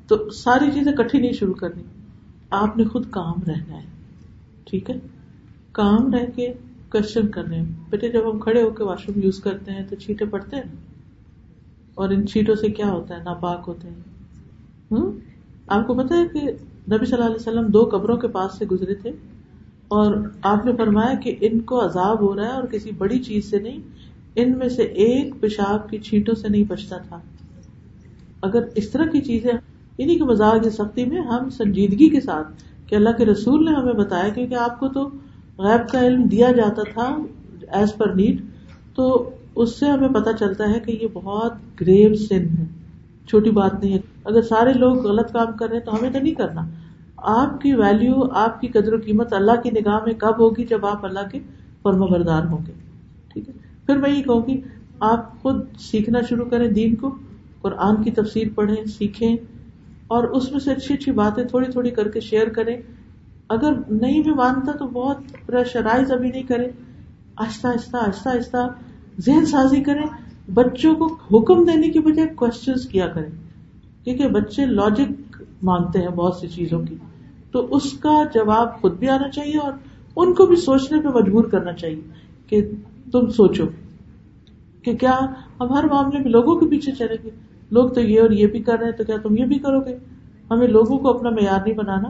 [0.07, 1.83] تو ساری چیزیں کٹھی نہیں شروع کرنی۔
[2.49, 3.85] آپ نے خود کام رہنا ہے۔
[4.65, 4.99] ٹھیک ہے؟
[5.71, 6.53] کام رہ کے
[6.89, 10.25] کوشچن کرنے۔ بیٹے، جب ہم کھڑے ہو کے واش روم یوز کرتے ہیں تو چھیٹے
[10.25, 10.75] پڑتے ہیں۔
[11.93, 13.95] اور ان چھیٹوں سے کیا ہوتا ہے؟ ناپاک ہوتے ہیں۔
[14.91, 15.30] ہوں؟
[15.71, 16.39] آپ کو پتا ہے کہ
[16.91, 19.11] نبی صلی اللہ علیہ وسلم دو قبروں کے پاس سے گزرے تھے
[19.87, 23.49] اور آپ نے فرمایا کہ ان کو عذاب ہو رہا ہے اور کسی بڑی چیز
[23.49, 23.77] سے نہیں،
[24.35, 27.19] ان میں سے ایک پیشاب کی چھینٹوں سے نہیں بچتا تھا۔
[28.41, 32.63] اگر اس طرح کی چیزیں یعنی انہیں کے مزاج سختی میں ہم سنجیدگی کے ساتھ
[32.87, 35.09] کہ اللہ کے رسول نے ہمیں بتایا کیونکہ آپ کو تو
[35.57, 37.15] غیب کا علم دیا جاتا تھا
[37.71, 38.41] ایز پر نیڈ
[38.95, 42.80] تو اس سے ہمیں پتا چلتا ہے کہ یہ بہت گریو سن ہے۔
[43.27, 46.19] چھوٹی بات نہیں ہے۔ اگر سارے لوگ غلط کام کر رہے ہیں تو ہمیں تو
[46.19, 46.61] نہیں کرنا۔
[47.17, 50.85] آپ کی ویلو آپ کی قدر و قیمت اللہ کی نگاہ میں کب ہوگی جب
[50.85, 51.39] آپ اللہ کے
[51.83, 52.71] فرم بردار ہوں گے؟
[53.33, 53.53] ٹھیک ہے۔
[53.85, 54.61] پھر میں یہ کہوں گی،
[54.99, 57.15] آپ خود سیکھنا شروع کریں دین کو،
[57.61, 59.37] قرآن کی تفسیر پڑھیں، سیکھیں،
[60.07, 62.77] اور اس میں سے اچھی اچھی باتیں تھوڑی تھوڑی کر کے شیئر کریں۔
[63.49, 66.67] اگر نہیں بھی مانتا تو بہت پریشرائز ابھی نہیں کرے
[67.35, 68.67] آہستہ آہستہ آہستہ آہستہ
[69.19, 73.29] ذہن سازی کریں۔ بچوں کو حکم دینے کی بجائے کوشچنس کیا کریں۔
[74.03, 76.95] کیونکہ بچے لاجک مانگتے ہیں بہت سی چیزوں کی۔
[77.51, 79.71] تو اس کا جواب خود بھی آنا چاہیے اور
[80.15, 82.01] ان کو بھی سوچنے پہ مجبور کرنا چاہیے
[82.47, 82.71] کہ
[83.11, 83.63] تم سوچو
[84.81, 85.19] کہ کیا
[85.59, 87.29] ہم ہر معاملے میں لوگوں کے پیچھے چلیں گے۔
[87.71, 89.79] لوگ تو یہ اور یہ بھی کر رہے ہیں، تو کیا تم یہ بھی کرو
[89.79, 89.97] گے؟
[90.51, 92.09] ہمیں لوگوں کو اپنا معیار نہیں بنانا،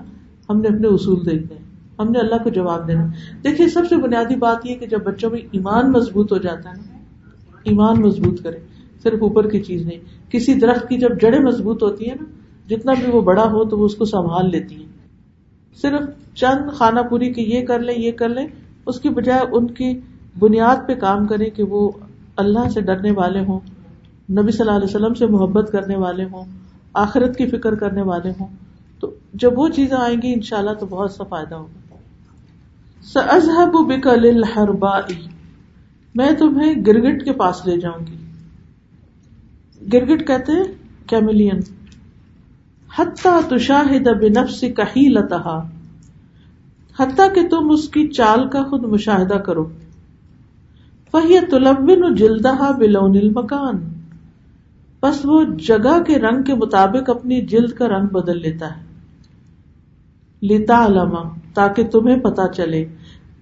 [0.49, 1.63] ہم نے اپنے اصول دیکھنے ہیں۔
[1.99, 3.05] ہم نے اللہ کو جواب دینا۔
[3.43, 6.75] دیکھیے، سب سے بنیادی بات یہ کہ جب بچوں میں ایمان مضبوط ہو جاتا ہے
[6.75, 6.97] نا
[7.63, 8.57] ایمان مضبوط کرے،
[9.03, 12.25] صرف اوپر کی چیز نہیں۔ کسی درخت کی جب جڑیں مضبوط ہوتی ہیں نا،
[12.69, 14.85] جتنا بھی وہ بڑا ہو تو وہ اس کو سنبھال لیتی ہیں۔
[15.81, 18.47] صرف چند خانہ پوری کے یہ کر لیں، یہ کر لیں،
[18.85, 19.99] اس کی بجائے ان کی
[20.39, 21.91] بنیاد پہ کام کرے کہ وہ
[22.37, 23.59] اللہ سے ڈرنے والے ہوں،
[24.31, 26.45] نبی صلی اللہ علیہ وسلم سے محبت کرنے والے ہوں،
[26.93, 28.47] آخرت کی فکر کرنے والے ہوں۔
[28.99, 31.81] تو جب وہ چیزیں آئیں گی ان شاء اللہ تو بہت سا فائدہ ہوگا۔
[33.15, 34.71] ازہب بکل ہر
[36.15, 38.17] میں تمہیں گرگٹ کے پاس لے جاؤں گی۔
[39.93, 40.63] گرگٹ کہتے ہیں
[41.07, 41.59] کیملین
[42.99, 45.69] حتیٰ تشاہد بنفس کہی لتہا
[46.99, 49.69] حتیٰ کہ تم اس کی چال کا خود مشاہدہ کرو۔
[51.11, 53.93] فہی تلبن جلدہ بلون المکان۔
[55.01, 58.81] بس وہ جگہ کے رنگ کے مطابق اپنی جلد کا رنگ بدل لیتا ہے۔
[60.41, 62.85] لیتا علما تاکہ تمہیں پتا چلے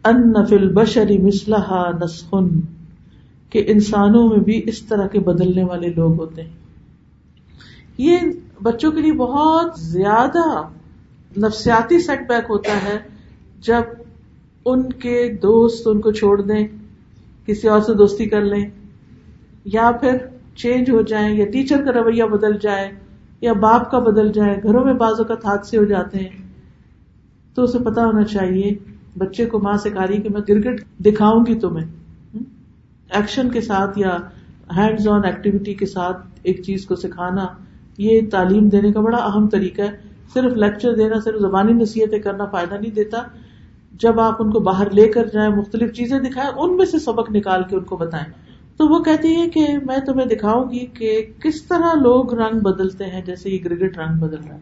[0.05, 1.71] ان نفل بشری مسلح
[2.03, 2.47] نسخن،
[3.51, 6.57] کہ انسانوں میں بھی اس طرح کے بدلنے والے لوگ ہوتے ہیں۔
[7.97, 8.17] یہ
[8.63, 10.45] بچوں کے لیے بہت زیادہ
[11.37, 12.97] نفسیاتی سیٹ بیک ہوتا ہے
[13.59, 13.81] جب
[14.65, 16.67] ان کے دوست ان کو چھوڑ دیں،
[17.45, 18.65] کسی اور سے دوستی کر لیں،
[19.65, 20.17] یا پھر
[20.55, 22.91] چینج ہو جائیں، یا ٹیچر کا رویہ بدل جائے،
[23.41, 26.37] یا باپ کا بدل جائے، گھروں میں بازو کا حادثے ہو جاتے ہیں،
[27.55, 28.75] تو اسے پتا ہونا چاہیے
[29.17, 31.87] بچے کو ماں سکھا رہی کہ میں کرکٹ دکھاؤں گی تمہیں۔
[33.09, 34.17] ایکشن کے ساتھ یا
[34.77, 37.45] ہینڈز آن ایکٹیویٹی کے ساتھ ایک چیز کو سکھانا،
[37.97, 39.97] یہ تعلیم دینے کا بڑا اہم طریقہ ہے۔
[40.33, 43.17] صرف لیکچر دینا، صرف زبانی نصیحتیں کرنا فائدہ نہیں دیتا۔
[43.93, 47.31] جب آپ ان کو باہر لے کر جائیں، مختلف چیزیں دکھائیں، ان میں سے سبق
[47.31, 48.33] نکال کے ان کو بتائیں۔
[48.77, 53.05] تو وہ کہتی ہے کہ میں تمہیں دکھاؤں گی کہ کس طرح لوگ رنگ بدلتے
[53.05, 54.59] ہیں، جیسے یہ گرگٹ رنگ بدل رہا ہے۔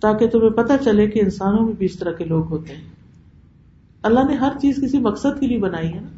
[0.00, 2.95] تاکہ تمہیں پتا چلے کہ انسانوں میں بھی اس طرح کے لوگ ہوتے ہیں۔
[4.06, 6.08] اللہ نے ہر چیز کسی مقصد کے لیے بنائی ہے نا؟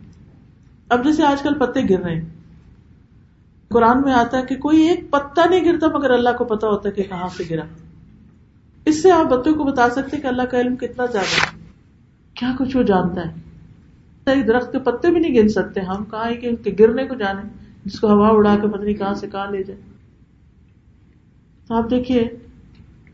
[0.88, 2.28] اب جیسے آج کل پتے گر رہے ہیں۔
[3.68, 6.88] قرآن میں آتا ہے کہ کوئی ایک پتا نہیں گرتا مگر اللہ کو پتا ہوتا
[6.88, 7.62] ہے کہ کہاں سے گرا۔
[8.84, 11.66] اس سے آپ بتوں کو بتا سکتے کہ اللہ کا علم کتنا زیادہ ہے۔
[12.34, 13.48] کیا کچھ وہ جانتا ہے؟
[14.42, 17.42] درخت کے پتے بھی نہیں گر سکتے۔ ہم کہاں کہ گرنے کو جانے
[17.84, 19.80] جس کو ہوا اڑا کے پتنی کہاں سے کہاں لے جائے
[21.68, 22.28] آپ دیکھیے،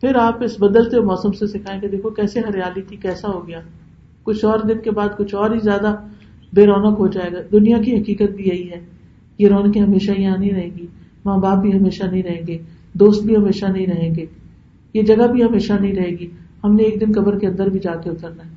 [0.00, 3.60] پھر آپ اس بدلتے موسم سے سکھائیں کہ دیکھو کیسے ہریالی تھی، کیسا ہو گیا۔
[4.24, 5.96] کچھ اور دن کے بعد کچھ اور ہی زیادہ
[6.52, 8.80] بے رونق ہو جائے گا۔ دنیا کی حقیقت بھی یہی ہے۔
[9.38, 10.86] یہ رونقیں ہمیشہ یہاں نہیں رہیں گی۔
[11.24, 12.58] ماں باپ بھی ہمیشہ نہیں رہیں گے۔
[12.92, 14.26] دوست بھی ہمیشہ نہیں رہیں گے۔
[14.94, 16.30] یہ جگہ بھی ہمیشہ نہیں رہے گی۔
[16.64, 18.50] ہم نے ایک دن قبر کے اندر بھی جا کے اترنا ہے۔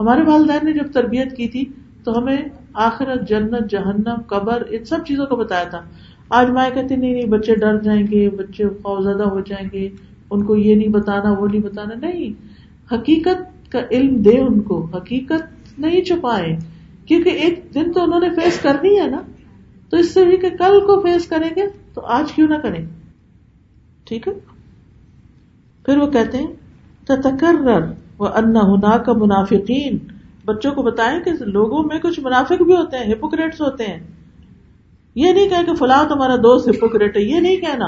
[0.00, 1.64] ہمارے والدین نے جب تربیت کی تھی
[2.04, 2.36] تو ہمیں
[2.74, 5.80] آخرت، جنت، جہنم، قبر، ان سب چیزوں کو بتایا تھا۔
[6.28, 9.88] آج مائیں کہتی نہیں نہیں، بچے ڈر جائیں گے، بچے خوفزدہ ہو جائیں گے،
[10.30, 12.32] ان کو یہ نہیں بتانا، وہ نہیں بتانا۔ نہیں،
[12.94, 16.56] حقیقت کا علم دے ان کو، حقیقت نہیں چھپائے،
[17.06, 19.20] کیونکہ ایک دن تو انہوں نے فیس کرنی ہے نا۔
[19.90, 21.62] تو اس سے بھی کہ کل کو فیس کریں گے،
[21.94, 22.86] تو آج کیوں نہ کریں۔
[24.04, 24.32] ٹھیک ہے؟
[25.86, 26.46] پھر وہ کہتے ہیں
[27.04, 29.98] تکرر وہ انا ہنا کا منافقین۔
[30.44, 33.98] بچوں کو بتائیں کہ لوگوں میں کچھ منافق بھی ہوتے ہیں ہپوکریٹس ہوتے ہیں۔
[35.14, 37.86] یہ نہیں کہ کہ فلاں تمہارا دوست ہپوکریٹ ہے، یہ نہیں کہنا۔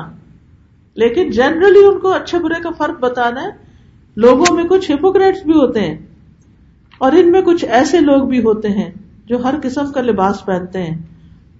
[0.94, 3.65] لیکن جنرلی ان کو اچھے برے کا فرق بتانا ہے۔
[4.16, 5.98] لوگوں میں کچھ ہپوکریٹس بھی ہوتے ہیں
[6.98, 8.90] اور ان میں کچھ ایسے لوگ بھی ہوتے ہیں
[9.26, 10.96] جو ہر قسم کا لباس پہنتے ہیں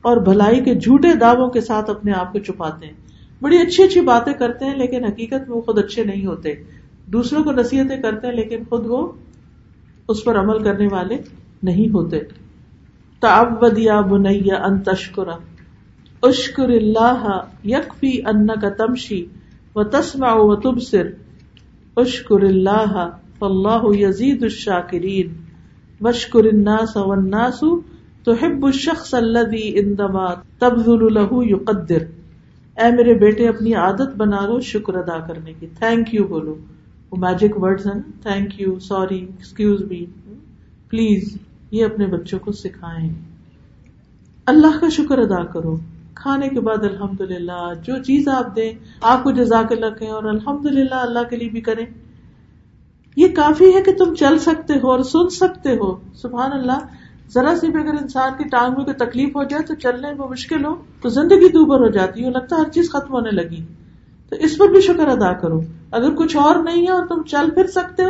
[0.03, 2.93] اور بھلائی کے جھوٹے دعووں کے ساتھ اپنے آپ کو چھپاتے ہیں۔
[3.43, 6.55] بڑی اچھی اچھی باتیں کرتے ہیں لیکن حقیقت میں وہ خود اچھے نہیں ہوتے۔
[7.07, 9.13] دوسروں کو نصیحتیں کرتے ہیں لیکن خود وہ
[10.09, 11.19] اس پر عمل کرنے والے
[11.63, 12.19] نہیں ہوتے۔
[13.77, 15.37] یا بنیا ان تشکرا
[16.23, 19.27] اشکر اللہ یکفی ان کا تمشی
[19.75, 21.07] و تسما و تبصر۔
[21.97, 25.33] اشکر اللہ اللہ یزید الشاکرین.
[26.01, 27.65] وشکر الناس والناس
[28.25, 31.99] تحب الشخص الذي عندما تبذل له يقدر
[32.77, 35.67] اے میرے بیٹے، اپنی عادت بنا لو، شکر ادا کرنے کی.
[35.79, 36.57] تھینک یو بولو.
[37.11, 37.93] وہ میجک ورڈ نا.
[38.23, 40.05] Thank you sorry excuse me
[40.89, 41.39] please
[41.71, 43.11] یہ اپنے بچوں کو سکھائیں۔
[44.47, 45.77] اللہ کا شکر ادا کرو۔
[46.17, 50.25] کھانے کے بعد الحمد للہ جو چیز آپ دیں، آپ کو جزاک اللہ کہیں اور
[50.25, 51.87] الحمد للہ اللہ کے لیے بھی کریں۔
[53.17, 56.79] یہ کافی ہے کہ تم چل سکتے ہو اور سن سکتے ہو۔ سبحان اللہ،
[57.29, 60.29] ذرا سی بھی اگر انسان کی ٹانگ میں کوئی تکلیف ہو جائے تو چلنے میں
[60.29, 63.65] مشکل ہو، تو زندگی دوبر ہو جاتی ہے لگتا ہے ہر چیز ختم ہونے لگی۔
[64.31, 67.51] تو اس پر بھی شکر ادا کرو۔ اگر کچھ اور نہیں ہے اور تم چل
[67.51, 68.09] پھر سکتے ہو،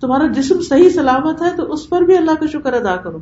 [0.00, 3.18] تمہارا جسم صحیح سلامت ہے، تو اس پر بھی اللہ کا شکر ادا کرو۔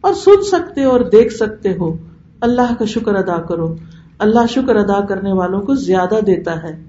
[0.00, 1.96] اور سن سکتے ہو اور دیکھ سکتے ہو۔
[2.40, 3.76] اللہ کا شکر ادا کرو۔
[4.18, 6.84] اللہ شکر ادا کرنے والوں کو زیادہ دیتا ہے۔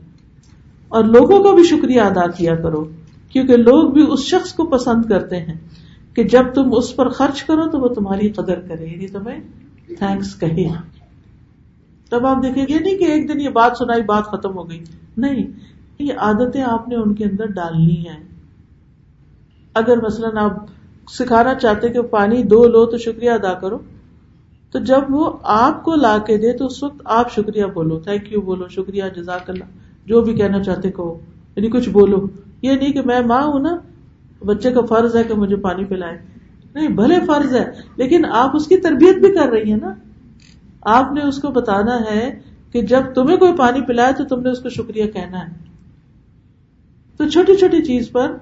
[0.88, 2.86] اور لوگوں کا بھی شکریہ ادا کیا کرو،
[3.30, 5.54] کیونکہ لوگ بھی اس شخص کو پسند کرتے ہیں
[6.14, 9.40] کہ جب تم اس پر خرچ کرو تو وہ تمہاری قدر کرے۔ یعنی تمہیں
[9.88, 10.70] تھینکس کہے۔
[12.10, 14.84] تب آپ دیکھیں گے نہیں کہ ایک دن یہ بات سنائی، بات ختم ہو گئی۔
[15.18, 15.44] نہیں،
[16.00, 18.24] یہ عادتیں آپ نے ان کے اندر ڈالنی ہیں۔
[19.74, 20.52] اگر مثلاً آپ
[21.12, 23.78] سکھانا چاہتے کہ پانی دو لو تو شکریہ ادا کرو
[24.72, 28.34] تو جب وہ آپ کو لا کے دے تو اس وقت آپ شکریہ بولو تھینک
[28.34, 29.64] یو بولو، شکریہ، جزاک اللہ،
[30.06, 31.20] جو بھی کہنا چاہتے کہو۔
[31.56, 32.28] یعنی کچھ بولو۔
[32.62, 33.78] یہ نہیں کہ میں ماں ہوں نا،
[34.46, 36.18] بچے کا فرض ہے کہ مجھے پانی پلائے
[36.74, 39.94] نہیں، بھلے فرض ہے، لیکن آپ اس کی تربیت بھی کر رہی ہیں نا۔
[40.82, 42.40] آپ نے اس کو بتانا ہے
[42.72, 45.52] کہ جب تمہیں کوئی پانی پلائے تو تم نے اس کو شکریہ کہنا ہے۔
[47.18, 48.38] تو چھوٹی چھوٹی چیز پر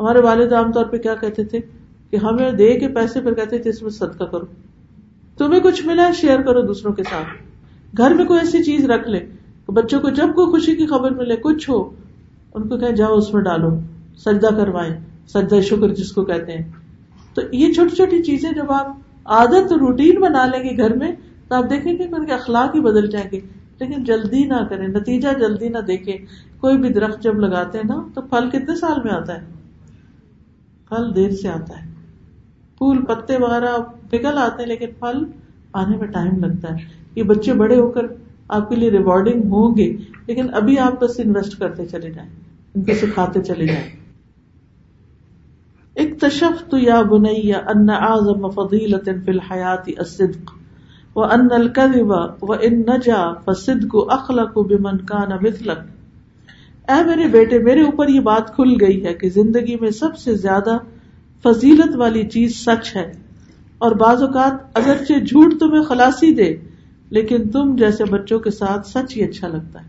[0.00, 1.58] ہمارے والد عام طور پہ کیا کہتے تھے؟
[2.10, 4.44] کہ ہمیں دے کے پیسے پر کہتے تھے اس میں صدقہ کرو۔
[5.38, 7.26] تمہیں کچھ ملا شیئر کرو دوسروں کے ساتھ۔
[7.96, 9.26] گھر میں کوئی ایسی چیز رکھ لے
[9.68, 11.90] بچوں کو جب کوئی خوشی کی خبر ملے، کچھ ہو،
[12.54, 13.68] ان کو کہ جاؤ اس میں ڈالو،
[14.16, 14.94] سجدہ کروائیں،
[15.28, 16.72] سجدہ شکر جس کو کہتے ہیں۔
[17.34, 18.86] تو یہ چھوٹی چھوٹی چیزیں جب آپ
[19.24, 21.12] عادت روٹین بنا لیں گے گھر میں،
[21.48, 23.40] تو آپ دیکھیں گے کہ ان کے اخلاق ہی بدل جائیں گے۔
[23.80, 26.16] لیکن جلدی نہ کریں، نتیجہ جلدی نہ دیکھیں۔
[26.60, 29.46] کوئی بھی درخت جب لگاتے ہیں نا، تو پھل کتنے سال میں آتا ہے؟
[30.88, 32.01] پھل دیر سے آتا ہے۔
[32.82, 33.76] پھول، پتے وغیرہ
[34.10, 35.24] پگل آتے ہیں، لیکن پھل
[35.72, 36.76] آنے میں ٹائم لگتا ہے۔
[37.14, 38.02] یہ بچے بڑے ہو کر
[38.48, 42.30] آپ کے لیے ریوارڈنگ ہوں گے، لیکن ابھی آپ بس انویسٹ کرتے چلے جائیں،
[42.74, 43.90] ان کو سکھاتے چلے جائیں۔
[45.96, 50.50] اکتشفت یا بنیا ان اعظم فضیلت فی الحیات الصدق،
[51.16, 52.10] وان الكذب
[52.42, 55.78] وان نجا فالصدق اخلق بمن كان مثلك
[56.88, 60.34] اے میرے بیٹے، میرے اوپر یہ بات کھل گئی ہے کہ زندگی میں سب سے
[60.34, 60.78] زیادہ
[61.44, 63.12] فضیلت والی چیز سچ ہے۔
[63.78, 66.56] اور بعض اوقات اگرچہ جھوٹ تمہیں خلاصی دے،
[67.10, 69.88] لیکن تم جیسے بچوں کے ساتھ سچ ہی اچھا لگتا ہے۔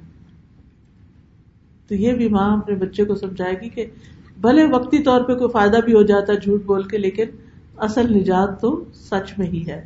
[1.88, 3.86] تو یہ بھی ماں اپنے بچے کو سمجھائے گی کہ
[4.42, 7.26] بھلے وقتی طور پہ کوئی فائدہ بھی ہو جاتا ہے جھوٹ بول کے، لیکن
[7.78, 9.86] اصل نجات تو سچ میں ہی ہے۔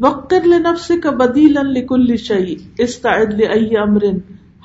[0.00, 4.04] وقت نفس کا بدیل لکل شعی استعد لأي امر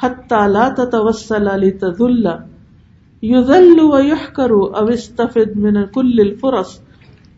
[0.03, 2.27] حتى لا تتوسل لتذل
[3.23, 6.79] يذل ويحكر او استفد من كل الفرص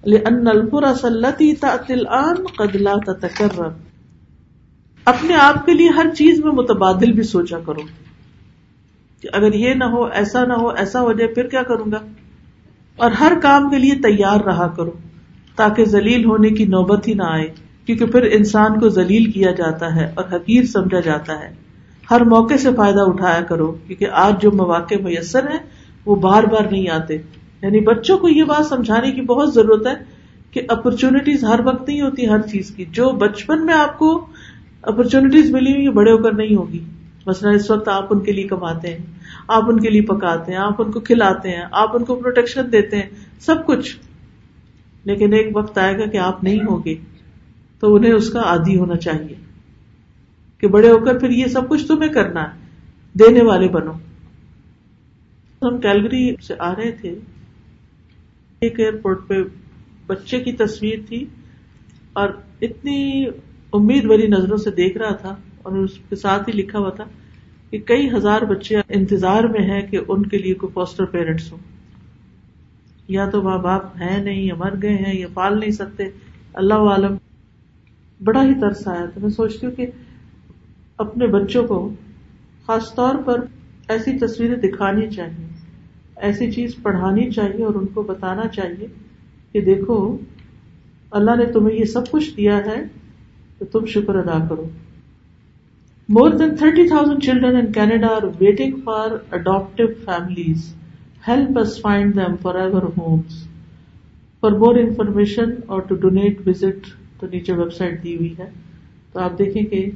[0.06, 3.70] لأن الفرص التي تأتي الآن قد لا تتكرر
[5.06, 7.82] اپنے آپ کے لیے ہر چیز میں متبادل بھی سوچا کرو۔
[9.22, 12.00] کہ اگر یہ نہ ہو، ایسا نہ ہو، ایسا ہو جائے، پھر کیا کروں گا؟
[12.96, 14.92] اور ہر کام کے لیے تیار رہا کرو،
[15.56, 17.48] تاکہ ذلیل ہونے کی نوبت ہی نہ آئے،
[17.86, 21.54] کیونکہ پھر انسان کو ذلیل کیا جاتا ہے اور حقیر سمجھا جاتا ہے۔
[22.12, 25.75] ہر موقع سے فائدہ اٹھایا کرو، کیونکہ آج جو مواقع میسر ہیں
[26.06, 27.14] وہ بار بار نہیں آتے۔
[27.62, 29.94] یعنی بچوں کو یہ بات سمجھانے کی بہت ضرورت ہے
[30.52, 34.26] کہ اپرچونیٹیز ہر وقت نہیں ہوتی ہر چیز کی۔ جو بچپن میں آپ کو
[34.82, 36.84] اپرچونیٹیز ملی ہوئی بڑے ہو کر نہیں ہوگی۔
[37.26, 38.98] مثلاً اس وقت آپ ان کے لیے کماتے ہیں،
[39.48, 42.72] آپ ان کے لیے پکاتے ہیں، آپ ان کو کھلاتے ہیں، آپ ان کو پروٹیکشن
[42.72, 43.98] دیتے ہیں، سب کچھ۔
[45.04, 46.96] لیکن ایک وقت آئے گا کہ آپ نہیں ہوگے،
[47.80, 49.36] تو انہیں اس کا عادی ہونا چاہیے
[50.58, 52.60] کہ بڑے ہو کر پھر یہ سب کچھ تمہیں کرنا ہے،
[53.14, 53.92] دینے والے بنو۔
[55.66, 57.20] ہم کیلگری سے آ رہے تھے۔
[58.62, 59.34] ایک ایئرپورٹ پہ
[60.08, 61.26] بچے کی تصویر تھی
[62.14, 62.30] اور
[62.62, 63.26] اتنی
[63.74, 67.04] امید بری نظروں سے دیکھ رہا تھا اور اس کے ساتھ ہی لکھا ہوا تھا
[67.70, 71.60] کہ کئی ہزار بچے انتظار میں ہیں کہ ان کے لیے کوئی فاسٹر پیرنٹس ہوں۔
[73.08, 76.04] یا تو ماں باپ ہیں نہیں یا مر گئے ہیں یا پال نہیں سکتے۔
[76.54, 77.18] اللہ عالم۔
[78.24, 79.88] بڑا ہی ترس آیا تو میں سوچتی ہوں کہ
[80.98, 81.94] اپنے بچوں کو
[82.66, 83.40] خاص طور پر
[83.88, 85.45] ایسی تصویریں دکھانی چاہیے۔
[86.16, 88.88] ایسی چیز پڑھانی چاہیے اور ان کو بتانا چاہیے
[89.52, 90.18] کہ دیکھو،
[91.12, 92.84] اللہ نے تمہیں یہ سب کچھ دیا ہے
[93.58, 94.70] تو تم شکر ادا کرو۔
[96.10, 100.74] More than thirty thousand children in Canada are waiting for adoptive families
[101.28, 103.48] help us find them forever homes
[104.40, 106.88] for more information or to donate visit
[107.20, 108.50] تو نیچے ویب سائٹ دی ہوئی ہے۔
[109.14, 109.90] تو آپ دیکھیں کہ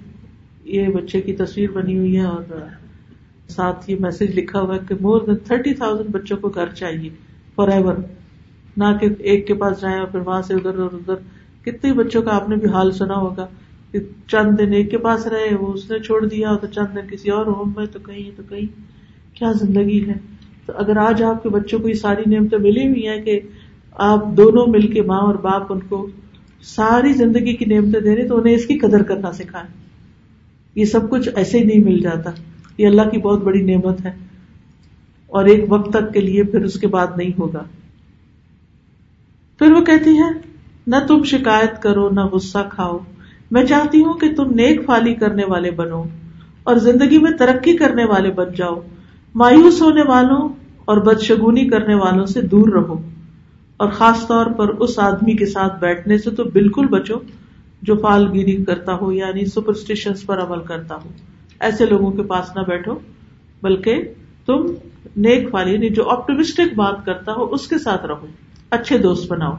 [0.63, 2.43] یہ بچے کی تصویر بنی ہوئی ہے اور
[3.49, 7.09] ساتھ ہی میسج لکھا ہوا ہے کہ مور دین تھرٹی تھاؤزینڈ بچوں کو گھر چاہیے
[7.55, 7.93] فار ایور
[8.77, 11.15] نہ کہ ایک کے پاس جائیں اور پھر وہاں سے ادھر اور ادھر.
[11.65, 13.47] کتنے بچوں کا آپ نے بھی حال سنا ہوگا
[13.91, 17.01] کہ چند دن ایک کے پاس رہے، وہ اس نے چھوڑ دیا تو چند دن
[17.11, 18.67] کسی اور ہوم میں، تو کہیں تو کہیں.
[19.35, 20.13] کیا زندگی ہے؟
[20.65, 23.39] تو اگر آج آپ کے بچوں کو یہ ساری نعمتیں ملی ہوئی ہیں کہ
[23.93, 26.07] آپ دونوں مل کے ماں اور باپ ان کو
[26.61, 29.67] ساری زندگی کی نعمتیں دے رہے تو انہیں اس کی قدر کرنا سکھائیں۔
[30.75, 32.31] یہ سب کچھ ایسے ہی نہیں مل جاتا۔
[32.80, 34.11] یہ اللہ کی بہت بڑی نعمت ہے
[35.27, 37.63] اور ایک وقت تک کے لیے پھر اس کے بعد نہیں ہوگا۔
[39.59, 40.49] پھر وہ کہتی ہے،
[40.88, 42.97] نہ تم شکایت کرو، نہ غصہ کھاؤ۔
[43.51, 46.03] میں چاہتی ہوں کہ تم نیک فالی کرنے والے بنو
[46.63, 48.82] اور زندگی میں ترقی کرنے والے بن جاؤ۔
[49.36, 50.49] مایوس ہونے والوں
[50.86, 53.01] اور بدشگونی کرنے والوں سے دور رہو۔
[53.77, 57.15] اور خاص طور پر اس آدمی کے ساتھ بیٹھنے سے تو بالکل بچو
[57.82, 61.09] جو فال گیری کرتا ہو یعنی سپرسٹیشن پر عمل کرتا ہو۔
[61.60, 62.93] ایسے لوگوں کے پاس نہ بیٹھو،
[63.64, 64.14] بلکہ
[64.45, 64.66] تم
[65.18, 68.26] نیک فال یعنی جو آپٹمسٹک بات کرتا ہو، اس کے ساتھ رہو،
[68.70, 69.53] اچھے دوست بناؤ۔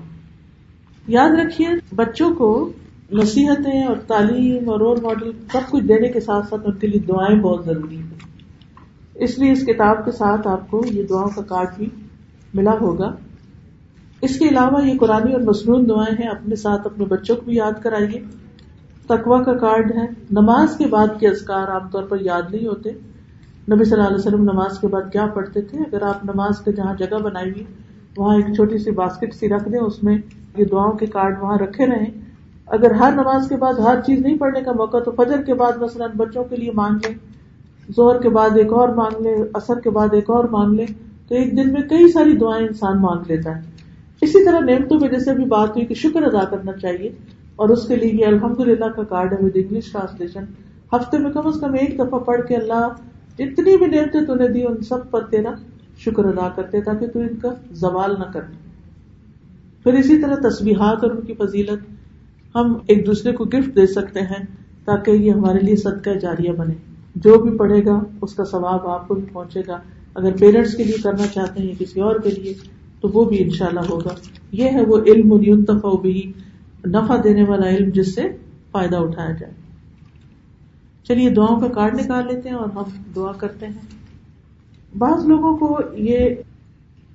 [1.09, 2.73] یاد رکھیے، بچوں کو
[3.13, 7.01] نصیحتیں اور تعلیم اور رول ماڈل سب کچھ دینے کے ساتھ ساتھ ان کے لیے
[7.01, 8.19] دعائیں بہت ضروری ہیں۔
[9.15, 11.89] اس لیے اس کتاب کے ساتھ آپ کو یہ دعاؤں کا کارڈ بھی
[12.55, 13.13] ملا ہوگا۔
[14.23, 17.57] اس کے علاوہ یہ قرآن اور مصنون دعائیں ہیں، اپنے ساتھ اپنے بچوں کو بھی
[17.57, 18.21] یاد کرائیے۔
[19.11, 22.91] تقوا کا کارڈ ہے۔ نماز کے بعد کے ازکار عام طور پر یاد نہیں ہوتے۔
[23.73, 26.73] نبی صلی اللہ علیہ وسلم نماز کے بعد کیا پڑھتے تھے؟ اگر آپ نماز کے
[26.73, 27.65] جہاں جگہ بنائی ہوئی،
[28.17, 30.19] وہاں ایک چھوٹی سی باسکٹ سی رکھ دیں، اس میں
[30.57, 32.11] یہ دعاؤں کے کارڈ وہاں رکھے رہیں۔
[32.67, 35.73] اگر ہر نماز کے بعد ہر چیز نہیں پڑھنے کا موقع، تو فجر کے بعد
[35.77, 37.19] مثلاً بچوں کے لیے مانگ لیں
[37.97, 40.87] زہر کے بعد ایک اور مانگ لے اثر کے بعد ایک اور مانگ لے
[41.29, 43.61] تو ایک دن میں کئی ساری دعائیں انسان مانگ لیتا ہے۔
[44.21, 47.13] اسی طرح نعمتوں میں جیسے بھی بات ہوئی کہ شکر ادا کرنا چاہیے۔
[47.61, 50.45] اور اس کے لیے یہ الحمد للہ کا کارڈ ہے ود انگلش ٹرانسلیشن
[50.93, 52.89] ہفتے میں کم از کم ایک دفعہ پڑھ کے اللہ
[53.35, 55.51] جتنی بھی نعمتیں تو نے دی ان سب پر تیرا
[55.99, 58.53] شکر ادا کرتے تاکہ تو ان کا زوال نہ کرے۔
[59.83, 61.81] پھر اسی طرح تصویرات اور ان کی فضیلت
[62.55, 64.45] ہم ایک دوسرے کو گفٹ دے سکتے ہیں
[64.85, 66.75] تاکہ یہ ہمارے لیے صدقہ جاریہ بنے۔
[67.17, 69.79] جو بھی پڑھے گا، اس کا ثواب آپ کو بھی پہنچے گا۔
[70.15, 72.55] اگر پیرنٹس کے لیے کرنا چاہتے ہیں کسی اور کے لیے،
[73.01, 74.15] تو وہ بھی انشاءاللہ ہوگا۔
[74.53, 75.29] یہ ہے وہ علم
[76.03, 76.33] بھی
[76.87, 78.29] نفع دینے والا علم جس سے
[78.71, 79.53] فائدہ اٹھایا جائے۔
[81.05, 82.83] چلیے، دعاؤں کا کارڈ نکال لیتے ہیں اور ہم
[83.17, 84.01] دعا کرتے ہیں۔
[84.99, 86.35] بعض لوگوں کو یہ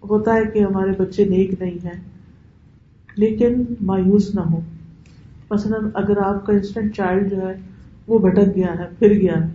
[0.10, 2.02] ہوتا ہے کہ ہمارے بچے نیک نہیں ہیں،
[3.18, 4.60] لیکن مایوس نہ ہو
[5.52, 7.54] مثلاً اگر آپ کا انسٹنٹ چائلڈ جو ہے،
[8.08, 9.50] وہ بھٹک گیا ہے، پھر گیا ہے،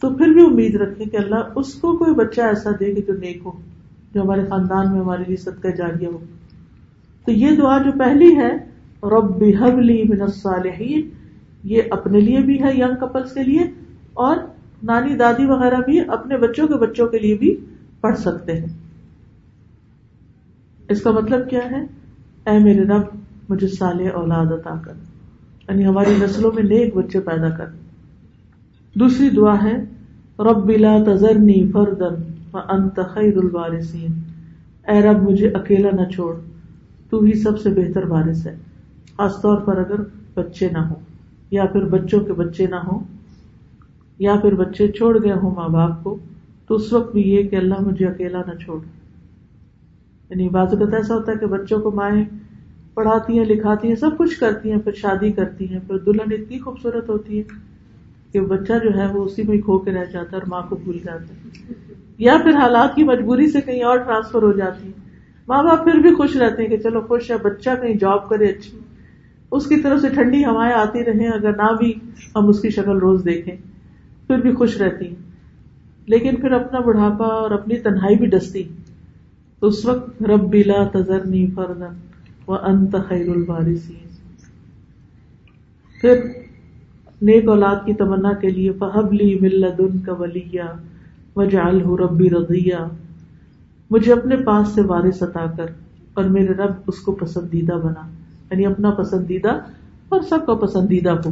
[0.00, 3.12] تو پھر بھی امید رکھے کہ اللہ اس کو کوئی بچہ ایسا دے کہ جو
[3.12, 3.52] نیک ہو،
[4.14, 6.18] جو ہمارے خاندان میں ہمارے لیے صدقہ جاریہ ہو۔
[7.24, 8.67] تو یہ دعا جو پہلی ہے
[9.02, 11.08] رب حبلی من الصالحین،
[11.64, 13.60] یہ اپنے لیے بھی ہے ینگ کپلس کے لیے،
[14.14, 14.36] اور
[14.82, 17.56] نانی دادی وغیرہ بھی اپنے بچوں کے بچوں کے لیے بھی
[18.00, 18.66] پڑھ سکتے ہیں۔
[20.88, 21.80] اس کا مطلب کیا ہے؟
[22.46, 23.02] اے میرے رب،
[23.48, 24.92] مجھے صالح اولاد عطا کر۔
[25.68, 27.66] یعنی ہماری نسلوں میں نیک بچے پیدا کر۔
[28.94, 29.84] دوسری دعا ہے،
[30.38, 34.12] رب لا تذرنی فردن وانت خیر الوارثین۔
[34.88, 36.34] اے رب، مجھے اکیلا نہ چھوڑ،
[37.10, 38.56] تو ہی سب سے بہتر وارث ہے۔
[39.18, 40.00] خاص طور پر اگر
[40.34, 40.96] بچے نہ ہوں،
[41.50, 43.00] یا پھر بچوں کے بچے نہ ہوں،
[44.18, 46.18] یا پھر بچے چھوڑ گئے ہوں ماں باپ کو،
[46.66, 48.78] تو اس وقت بھی یہ کہ اللہ مجھے اکیلا نہ چھوڑ
[50.30, 52.24] یعنی بعض اوقات ایسا ہوتا ہے کہ بچوں کو مائیں
[52.94, 56.58] پڑھاتی ہیں، لکھاتی ہیں، سب کچھ کرتی ہیں، پھر شادی کرتی ہیں، پھر دلہن اتنی
[56.58, 57.42] خوبصورت ہوتی ہے
[58.32, 60.76] کہ بچہ جو ہے وہ اسی میں کھو کے رہ جاتا ہے اور ماں کو
[60.76, 61.48] بھول جاتا ہے۔
[62.18, 64.92] یا پھر حالات کی مجبوری سے کہیں اور ٹرانسفر ہو جاتی ہے
[65.48, 68.44] ماں باپ پھر بھی خوش رہتے ہیں کہ چلو خوش ہے، بچہ کہیں جاب کرے
[68.44, 68.78] اچھی۔
[69.50, 71.94] اس کی طرف سے ٹھنڈی ہوائیں آتی رہیں، اگر نہ بھی
[72.36, 73.56] ہم اس کی شکل روز دیکھیں،
[74.26, 75.14] پھر بھی خوش رہتی۔
[76.06, 78.62] لیکن پھر اپنا بڑھاپا اور اپنی تنہائی بھی ڈستی۔
[79.60, 81.94] تو اس وقت رب بلا تذرنی فردن
[82.48, 84.08] و انت خیر البارثین
[86.00, 86.20] پھر
[87.22, 90.62] نیک اولاد کی تمنا کے لیے فہبلی ملدن کا ولیہ
[91.36, 92.74] وجعل ربی رضیہ۔
[93.90, 95.66] مجھے اپنے پاس سے وارث عطا کر
[96.14, 98.08] اور میرے رب اس کو پسندیدہ بنا۔
[98.50, 99.48] یعنی اپنا پسندیدہ
[100.08, 101.30] اور سب کا پسندیدہ ہو۔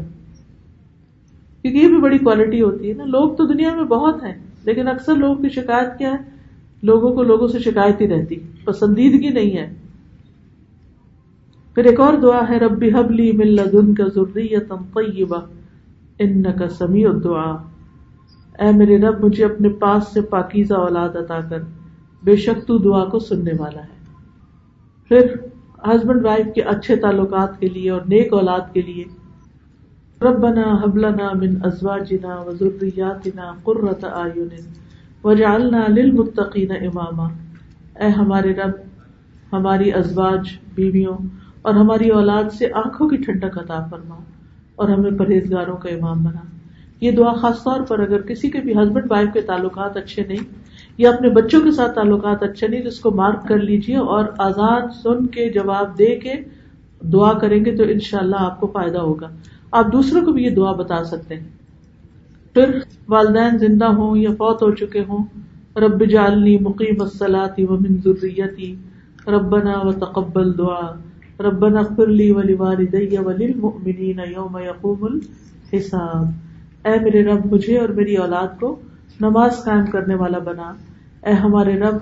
[1.62, 4.88] کیونکہ یہ بھی بڑی کوالٹی ہوتی ہے نا۔ لوگ تو دنیا میں بہت ہیں، لیکن
[4.88, 6.36] اکثر لوگوں کی شکایت کیا ہے؟
[6.82, 9.74] لوگوں کو لوگوں سے شکایت ہی رہتی۔ پسندیدگی نہیں ہے۔
[11.74, 15.40] پھر ایک اور دعا ہے ربی حبلی مل دن کا ضروریت طیبہ
[16.18, 17.56] ان کا سمیع دعا
[18.58, 21.58] اے میرے رب، مجھے اپنے پاس سے پاکیزہ اولاد عطا کر۔
[22.24, 23.96] بے شک تو دعا کو سننے والا ہے۔
[25.08, 25.36] پھر
[25.84, 29.04] ہسبینڈ وائف کے اچھے تعلقات کے لیے اور نیک اولاد کے لیے۔
[30.22, 34.48] ربنا حبلنا من ازواجنا وذرياتنا قرة اعين
[35.24, 37.28] وجعلنا للمتقين اماما۔
[38.00, 38.70] اے ہمارے رب،
[39.52, 41.16] ہماری ازواج، بیویوں
[41.62, 44.16] اور ہماری اولاد سے آنکھوں کی ٹھنڈک عطا فرما
[44.76, 46.40] اور ہمیں پرہیزگاروں کا امام بنا۔
[47.00, 50.65] یہ دعا خاص طور پر اگر کسی کے بھی ہسبینڈ وائف کے تعلقات اچھے نہیں
[50.98, 54.24] یا اپنے بچوں کے ساتھ تعلقات اچھے نہیں تو اس کو مارک کر لیجیے اور
[54.38, 56.32] آزاد سن کے جواب دے کے
[57.00, 59.28] دعا کریں گے تو ان شاء اللہ آپ کو فائدہ ہوگا۔
[59.70, 61.44] آپ دوسروں کو بھی یہ دعا بتا سکتے ہیں۔
[62.54, 62.78] پھر
[63.08, 65.24] والدین زندہ ہوں یا فوت ہو چکے ہوں،
[65.78, 68.74] رب جعلنی مقیم الصلاة ومن ذریتی،
[69.26, 70.92] ربنا وتقبل دعا،
[71.40, 76.24] ربنا اغفر لی ولوالدی وللمؤمنین یوم یقوم الحساب۔
[76.86, 78.76] اے میرے رب، مجھے اور میری اولاد کو
[79.20, 80.72] نماز قائم کرنے والا بنا۔
[81.26, 81.96] اے ہمارے رب،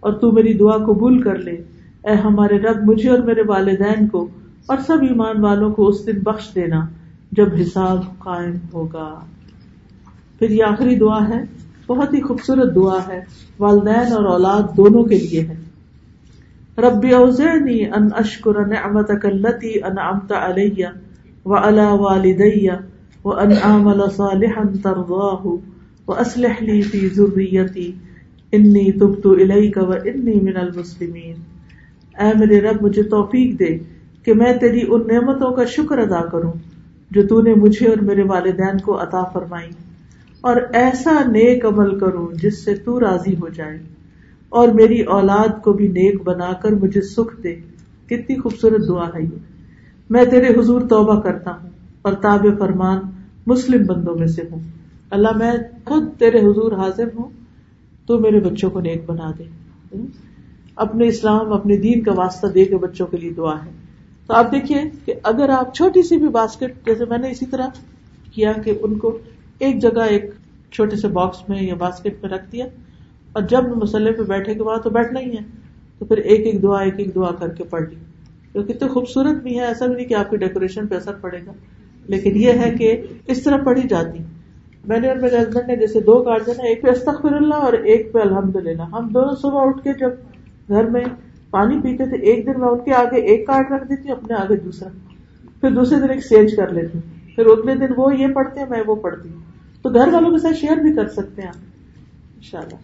[0.00, 1.62] اور تو میری دعا قبول کر لے۔
[2.04, 4.28] اے ہمارے رب، مجھے اور میرے والدین کو
[4.66, 6.86] اور سب ایمان والوں کو اس دن بخش دینا
[7.32, 9.20] جب حساب قائم ہوگا۔
[10.38, 11.44] پھر یہ آخری دعا ہے۔
[11.86, 13.24] بہت ہی خوبصورت دعا ہے۔
[13.58, 15.54] والدین اور اولاد دونوں کے لیے ہے۔
[16.78, 20.86] ربی اوزعنی ان اشکر نعمتک اللتی انعمت علیہ
[21.44, 22.68] وعلا والدی
[23.24, 25.54] وان اعمل صالحا ترضاه
[26.08, 27.92] واصلح لي في ذريتي
[28.52, 31.34] انی تبت الیک وانی من المسلمین
[32.20, 33.78] اے میرے رب، مجھے توفیق دے
[34.22, 36.52] کہ میں تیری ان نعمتوں کا شکر ادا کروں
[37.10, 39.70] جو تو نے مجھے اور میرے والدین کو عطا فرمائی۔
[40.40, 43.78] اور ایسا نیک عمل کروں جس سے تو راضی ہو جائے۔
[44.48, 47.56] اور میری اولاد کو بھی نیک بنا کر مجھے سکھ دے۔
[48.06, 49.38] کتنی خوبصورت دعا ہے یہ۔
[50.10, 51.70] میں تیرے حضور توبہ کرتا ہوں
[52.02, 52.98] اور تاب فرمان
[53.46, 54.60] مسلم بندوں میں سے ہوں۔
[55.10, 55.52] اللہ میں
[55.84, 57.30] خود تیرے حضور حاضر ہوں،
[58.06, 59.44] تو میرے بچوں کو نیک بنا دے۔
[60.76, 63.70] اپنے اسلام، اپنے دین کا واسطہ دے کے بچوں کے لیے دعا ہے۔
[64.26, 67.66] تو آپ دیکھیے کہ اگر آپ چھوٹی سی بھی باسکٹ، جیسے میں نے اسی طرح
[68.32, 69.18] کیا کہ ان کو
[69.58, 70.24] ایک جگہ ایک
[70.70, 72.66] چھوٹے سے باکس میں یا باسکٹ میں رکھ دیا،
[73.32, 75.42] اور جب مسئلے پہ بیٹھے کے بعد تو بیٹھنا ہی ہے۔
[75.98, 77.96] تو پھر ایک ایک دعا، ایک ایک دعا کر کے پڑھ لی۔
[78.52, 81.38] کیونکہ تو خوبصورت بھی ہے ایسا بھی نہیں کہ آپ کی ڈیکوریشن پہ اثر پڑے
[81.46, 81.52] گا۔
[82.06, 84.18] لیکن یہ ہے کہ اس طرح پڑھی جاتی۔
[84.86, 87.72] میں نے اور میرے ہسبینڈ نے جیسے دو کارڈ دینا ایک پہ استخر اللہ اور
[87.72, 90.10] ایک پہ الحمد للہ ہم دونوں صبح اٹھ کے جب
[90.68, 91.04] گھر میں
[91.50, 94.34] پانی پیتے تھے، ایک دن میں اٹھ کے آگے ایک کارڈ رکھ دیتی ہوں اپنے
[94.34, 94.88] آگے دوسرا۔
[95.60, 98.82] پھر دوسرے دن ایک کر لیتی۔ ہوں پھر اگلے دن وہ یہ پڑھتے ہیں میں
[98.86, 99.40] وہ پڑھتی۔ ہوں
[99.82, 101.60] تو گھر والوں کے ساتھ شیئر بھی کر سکتے ہیں آپ۔
[102.36, 102.76] ان شاء اللہ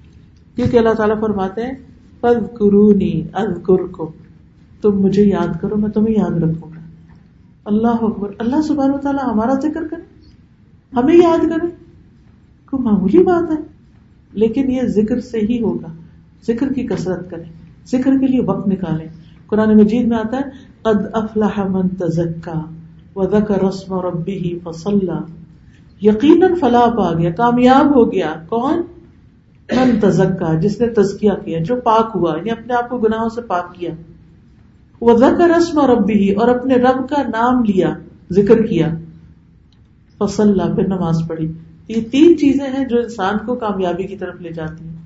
[0.57, 1.73] کیونکہ اللہ تعالیٰ فرماتے ہیں
[2.21, 4.13] پل قرونی الکر کو
[4.83, 6.81] تم مجھے یاد کرو، میں تمہیں یاد رکھوں گا۔
[7.65, 10.03] اللہ اکبر۔ اللہ سبحانہ تعالیٰ ہمارا ذکر کرے۔
[10.97, 11.82] ہمیں یاد کرے۔
[12.73, 13.57] کوئی معمولی بات ہے۔
[14.33, 15.87] لیکن یہ ذکر سے ہی ہوگا۔
[16.47, 17.45] ذکر کی کثرت کریں۔
[17.87, 19.07] ذکر کے لیے وقت نکالیں۔
[19.47, 20.43] قرآن مجید میں آتا ہے،
[20.83, 22.61] قد افلح من تزکا
[23.17, 25.13] وذکر رسم ربه فصلى
[26.01, 28.83] یقیناً فلاح پا گیا، کامیاب ہو گیا۔ کون؟
[29.77, 33.41] من تزکا، جس نے تزکیہ کیا، جو پاک ہوا یعنی اپنے آپ کو گناہوں سے
[33.41, 33.91] پاک کیا۔
[35.01, 37.95] وذکر رسم ربه اور اپنے رب کا نام لیا،
[38.31, 38.95] ذکر کیا۔
[40.19, 41.53] فصلى پھر نماز پڑھی۔
[41.89, 44.97] یہ تین چیزیں ہیں جو انسان کو کامیابی کی طرف لے جاتی ہیں۔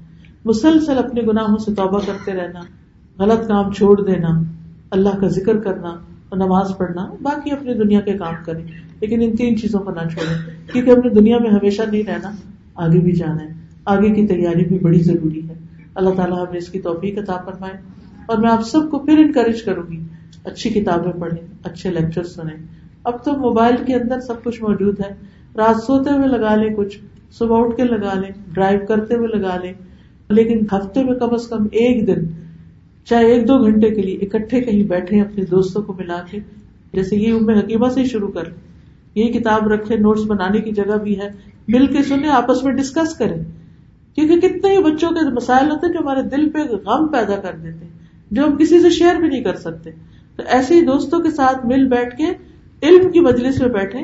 [0.45, 2.61] مسلسل اپنے گناہوں سے توبہ کرتے رہنا،
[3.19, 4.29] غلط کام چھوڑ دینا،
[4.91, 5.89] اللہ کا ذکر کرنا
[6.29, 8.65] اور نماز پڑھنا، باقی اپنی دنیا کے کام کریں۔
[9.01, 12.31] لیکن ان تین چیزوں کو نہ چھوڑیں، کیونکہ اپنی دنیا میں ہمیشہ نہیں رہنا،
[12.75, 13.49] آگے بھی جانا ہے۔
[13.85, 15.55] آگے کی تیاری بھی بڑی ضروری ہے۔
[15.95, 17.73] اللہ تعالیٰ ہمیں اس کی توفیق عطا فرمائے۔
[18.27, 20.01] اور میں آپ سب کو پھر انکریج کروں گی،
[20.45, 22.67] اچھی کتابیں پڑھیں، اچھے لیکچر سنیں۔
[23.05, 26.99] اب تو موبائل کے اندر سب کچھ موجود ہے۔ رات سوتے ہوئے لگا لیں کچھ،
[27.39, 29.73] صبح اٹھ کے لگا لیں، ڈرائیو کرتے ہوئے لگا لیں،
[30.31, 32.25] لیکن ہفتے میں کم از کم ایک دن،
[33.05, 36.39] چاہے ایک دو گھنٹے کے لیے اکٹھے کہیں بیٹھے اپنے دوستوں کو ملا کے،
[36.93, 38.49] جیسے یہ ام حکیمہ سے شروع کر،
[39.15, 41.29] یہ کتاب رکھے نوٹس بنانے کی جگہ بھی ہے،
[41.69, 43.43] مل کے سنیں، آپس میں ڈسکس کریں،
[44.15, 47.57] کیونکہ کتنے ہی بچوں کے مسائل ہوتے ہیں جو ہمارے دل پہ غم پیدا کر
[47.57, 47.93] دیتے ہیں،
[48.31, 49.91] جو ہم کسی سے شیئر بھی نہیں کر سکتے۔
[50.37, 52.27] تو ایسے ہی دوستوں کے ساتھ مل بیٹھ کے،
[52.83, 53.99] علم کی مجلس میں بیٹھے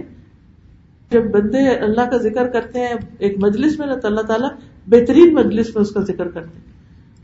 [1.12, 4.48] جب بندے اللہ کا ذکر کرتے ہیں، ایک مجلس میں، تو اللہ تعالیٰ
[4.86, 6.72] بہترین مجلس میں اس کا ذکر کرتے ہیں۔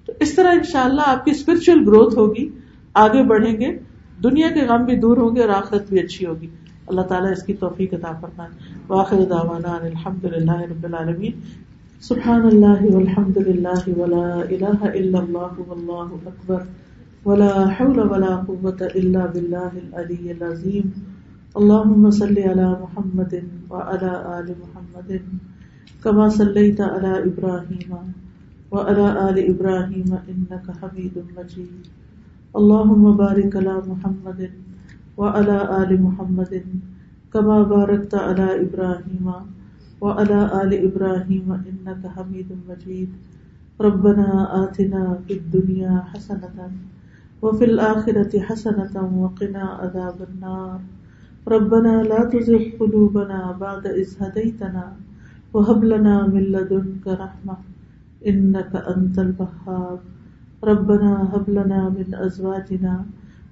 [0.07, 2.49] تو اس طرح ان شاء اللہ آپ کی اسپرچل گروتھ ہوگی،
[2.95, 3.79] آگے بڑھیں گے،
[4.23, 6.47] دنیا کے غم بھی دور ہوں گے اور آخرت بھی اچھی ہوگی۔
[6.87, 8.51] اللہ تعالیٰ اس کی توفیق عطا فرمائے۔
[8.89, 11.33] واخر دعوانا الحمد للہ رب العالمین۔
[12.01, 16.59] سبحان اللہ والحمد للہ ولا الہ الا اللہ واللہ اکبر۔
[17.25, 21.18] ولا حول ولا قوة الا باللہ العلی العظیم۔
[21.57, 25.23] اللهم صل على محمد وعلى آل محمد
[26.05, 27.91] كما صليت على إبراهيم
[28.71, 31.87] وعلى آل إبراهيم إنك حميد مجيد.
[32.57, 34.51] اللهم بارك على محمد
[35.17, 36.65] وعلى آل محمد
[37.33, 39.27] كما باركت على إبراهيم
[40.01, 43.11] وعلى آل إبراهيم إنك حميد مجيد.
[43.81, 44.29] ربنا
[44.65, 46.71] آتنا في الدنيا حسنة
[47.43, 50.81] وفي الآخرة حسنة وقنا عذاب النار.
[51.47, 54.97] ربنا لا تزغ قلوبنا بعد إذ هديتنا
[55.55, 57.57] وهب لنا من لدنك رحمة
[58.27, 60.01] إنك أنت الوهاب.
[60.65, 63.05] ربنا هب لنا من أزواجنا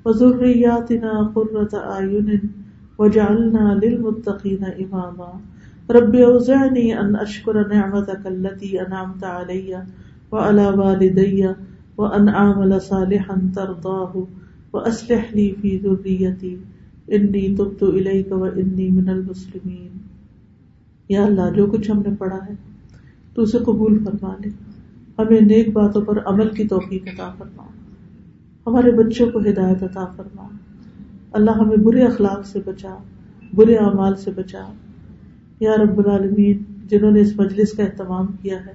[0.05, 2.41] وذرياتنا قرة أعين
[2.99, 5.41] واجعلنا للمتقين إماما.
[5.91, 9.87] رب أوزعني أن أشكر نعمتك التي أنعمت علي
[10.33, 11.55] وعلى والدي
[11.99, 14.27] وأن أعمل صالحا ترضاه
[14.73, 16.59] وأصلح لي في ذريتي
[17.11, 19.89] إني تبت إليك وإني من المسلمين
[21.09, 22.55] یا اللہ، جو کچھ ہم نے پڑھا ہے،
[23.35, 24.51] تو اسے قبول فرما لے۔
[25.19, 27.63] ہمیں نیک باتوں پر عمل کی توفیق عطا فرما۔
[28.67, 30.49] ہمارے بچوں کو ہدایت عطا فرما۔
[31.33, 32.97] اللہ ہمیں برے اخلاق سے بچا،
[33.55, 34.73] برے اعمال سے بچا۔
[35.61, 38.73] یا رب العالمین، جنہوں نے اس مجلس کا اہتمام کیا ہے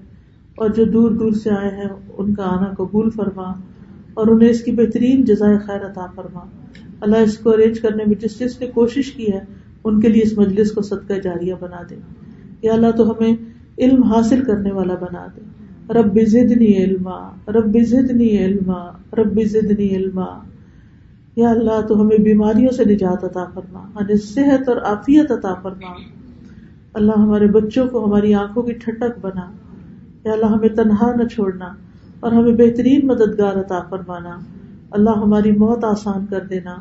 [0.55, 3.51] اور جو دور دور سے آئے ہیں، ان کا آنا قبول فرما
[4.13, 6.39] اور انہیں اس کی بہترین جزائے خیر عطا فرما۔
[7.01, 9.39] اللہ اس کو ارینج کرنے میں جس جس نے کوشش کی ہے،
[9.83, 11.95] ان کے لیے اس مجلس کو صدقہ جاریہ بنا دے۔
[12.61, 13.31] یا اللہ تو ہمیں
[13.77, 15.41] علم حاصل کرنے والا بنا دے۔
[15.93, 20.25] رب زدنی علما، رب زدنی علما، رب زدنی علما۔
[21.35, 25.91] یا اللہ تو ہمیں بیماریوں سے نجات عطا فرما، ہمیں صحت اور عافیت عطا فرما۔
[26.93, 29.51] اللہ ہمارے بچوں کو ہماری آنکھوں کی ٹھٹک بنا۔
[30.23, 31.73] یا اللہ ہمیں تنہا نہ چھوڑنا
[32.19, 34.39] اور ہمیں بہترین مددگار عطا فرمانا۔
[34.91, 36.75] اللہ ہماری موت آسان کر دینا۔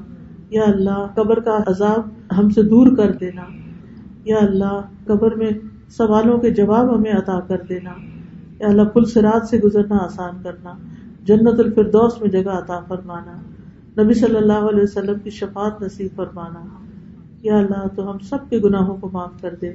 [0.51, 2.01] یا اللہ، قبر کا عذاب
[2.39, 3.43] ہم سے دور کر دینا۔
[4.25, 5.51] یا اللہ، قبر میں
[5.89, 7.91] سوالوں کے جواب ہمیں عطا کر دینا۔
[8.61, 10.75] یا اللہ، پل سرات سے گزرنا آسان کرنا۔
[11.25, 13.33] جنت الفردوس میں جگہ عطا فرمانا۔
[14.03, 16.61] نبی صلی اللہ علیہ وسلم کی شفاعت نصیب فرمانا۔
[17.43, 19.73] یا اللہ، تو ہم سب کے گناہوں کو معاف کر دے۔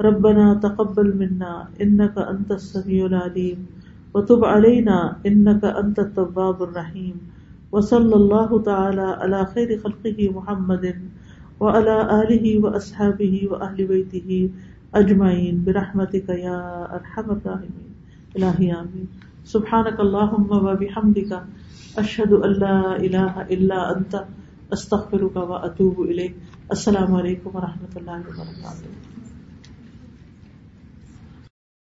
[0.00, 3.64] ربنا تقبل منا انك انت السميع العليم
[4.14, 7.18] وتب علينا انك انت التواب الرحيم
[7.72, 10.84] وصلى الله تعالى على خير خلقه محمد
[11.60, 14.50] وعلى اله واصحابه واهل بيته
[14.94, 16.58] اجمعين برحمتك يا
[16.94, 17.88] ارحم الراحمين.
[18.34, 19.04] الہی آمین
[19.44, 21.32] سبحانک اللہم و بحمدک
[21.96, 24.16] اشہد ان لا الہ الا انت
[24.70, 26.36] استغفرک و اتوب الیک
[26.68, 29.07] السلام علیکم و رحمۃ اللہ وبرکاتہ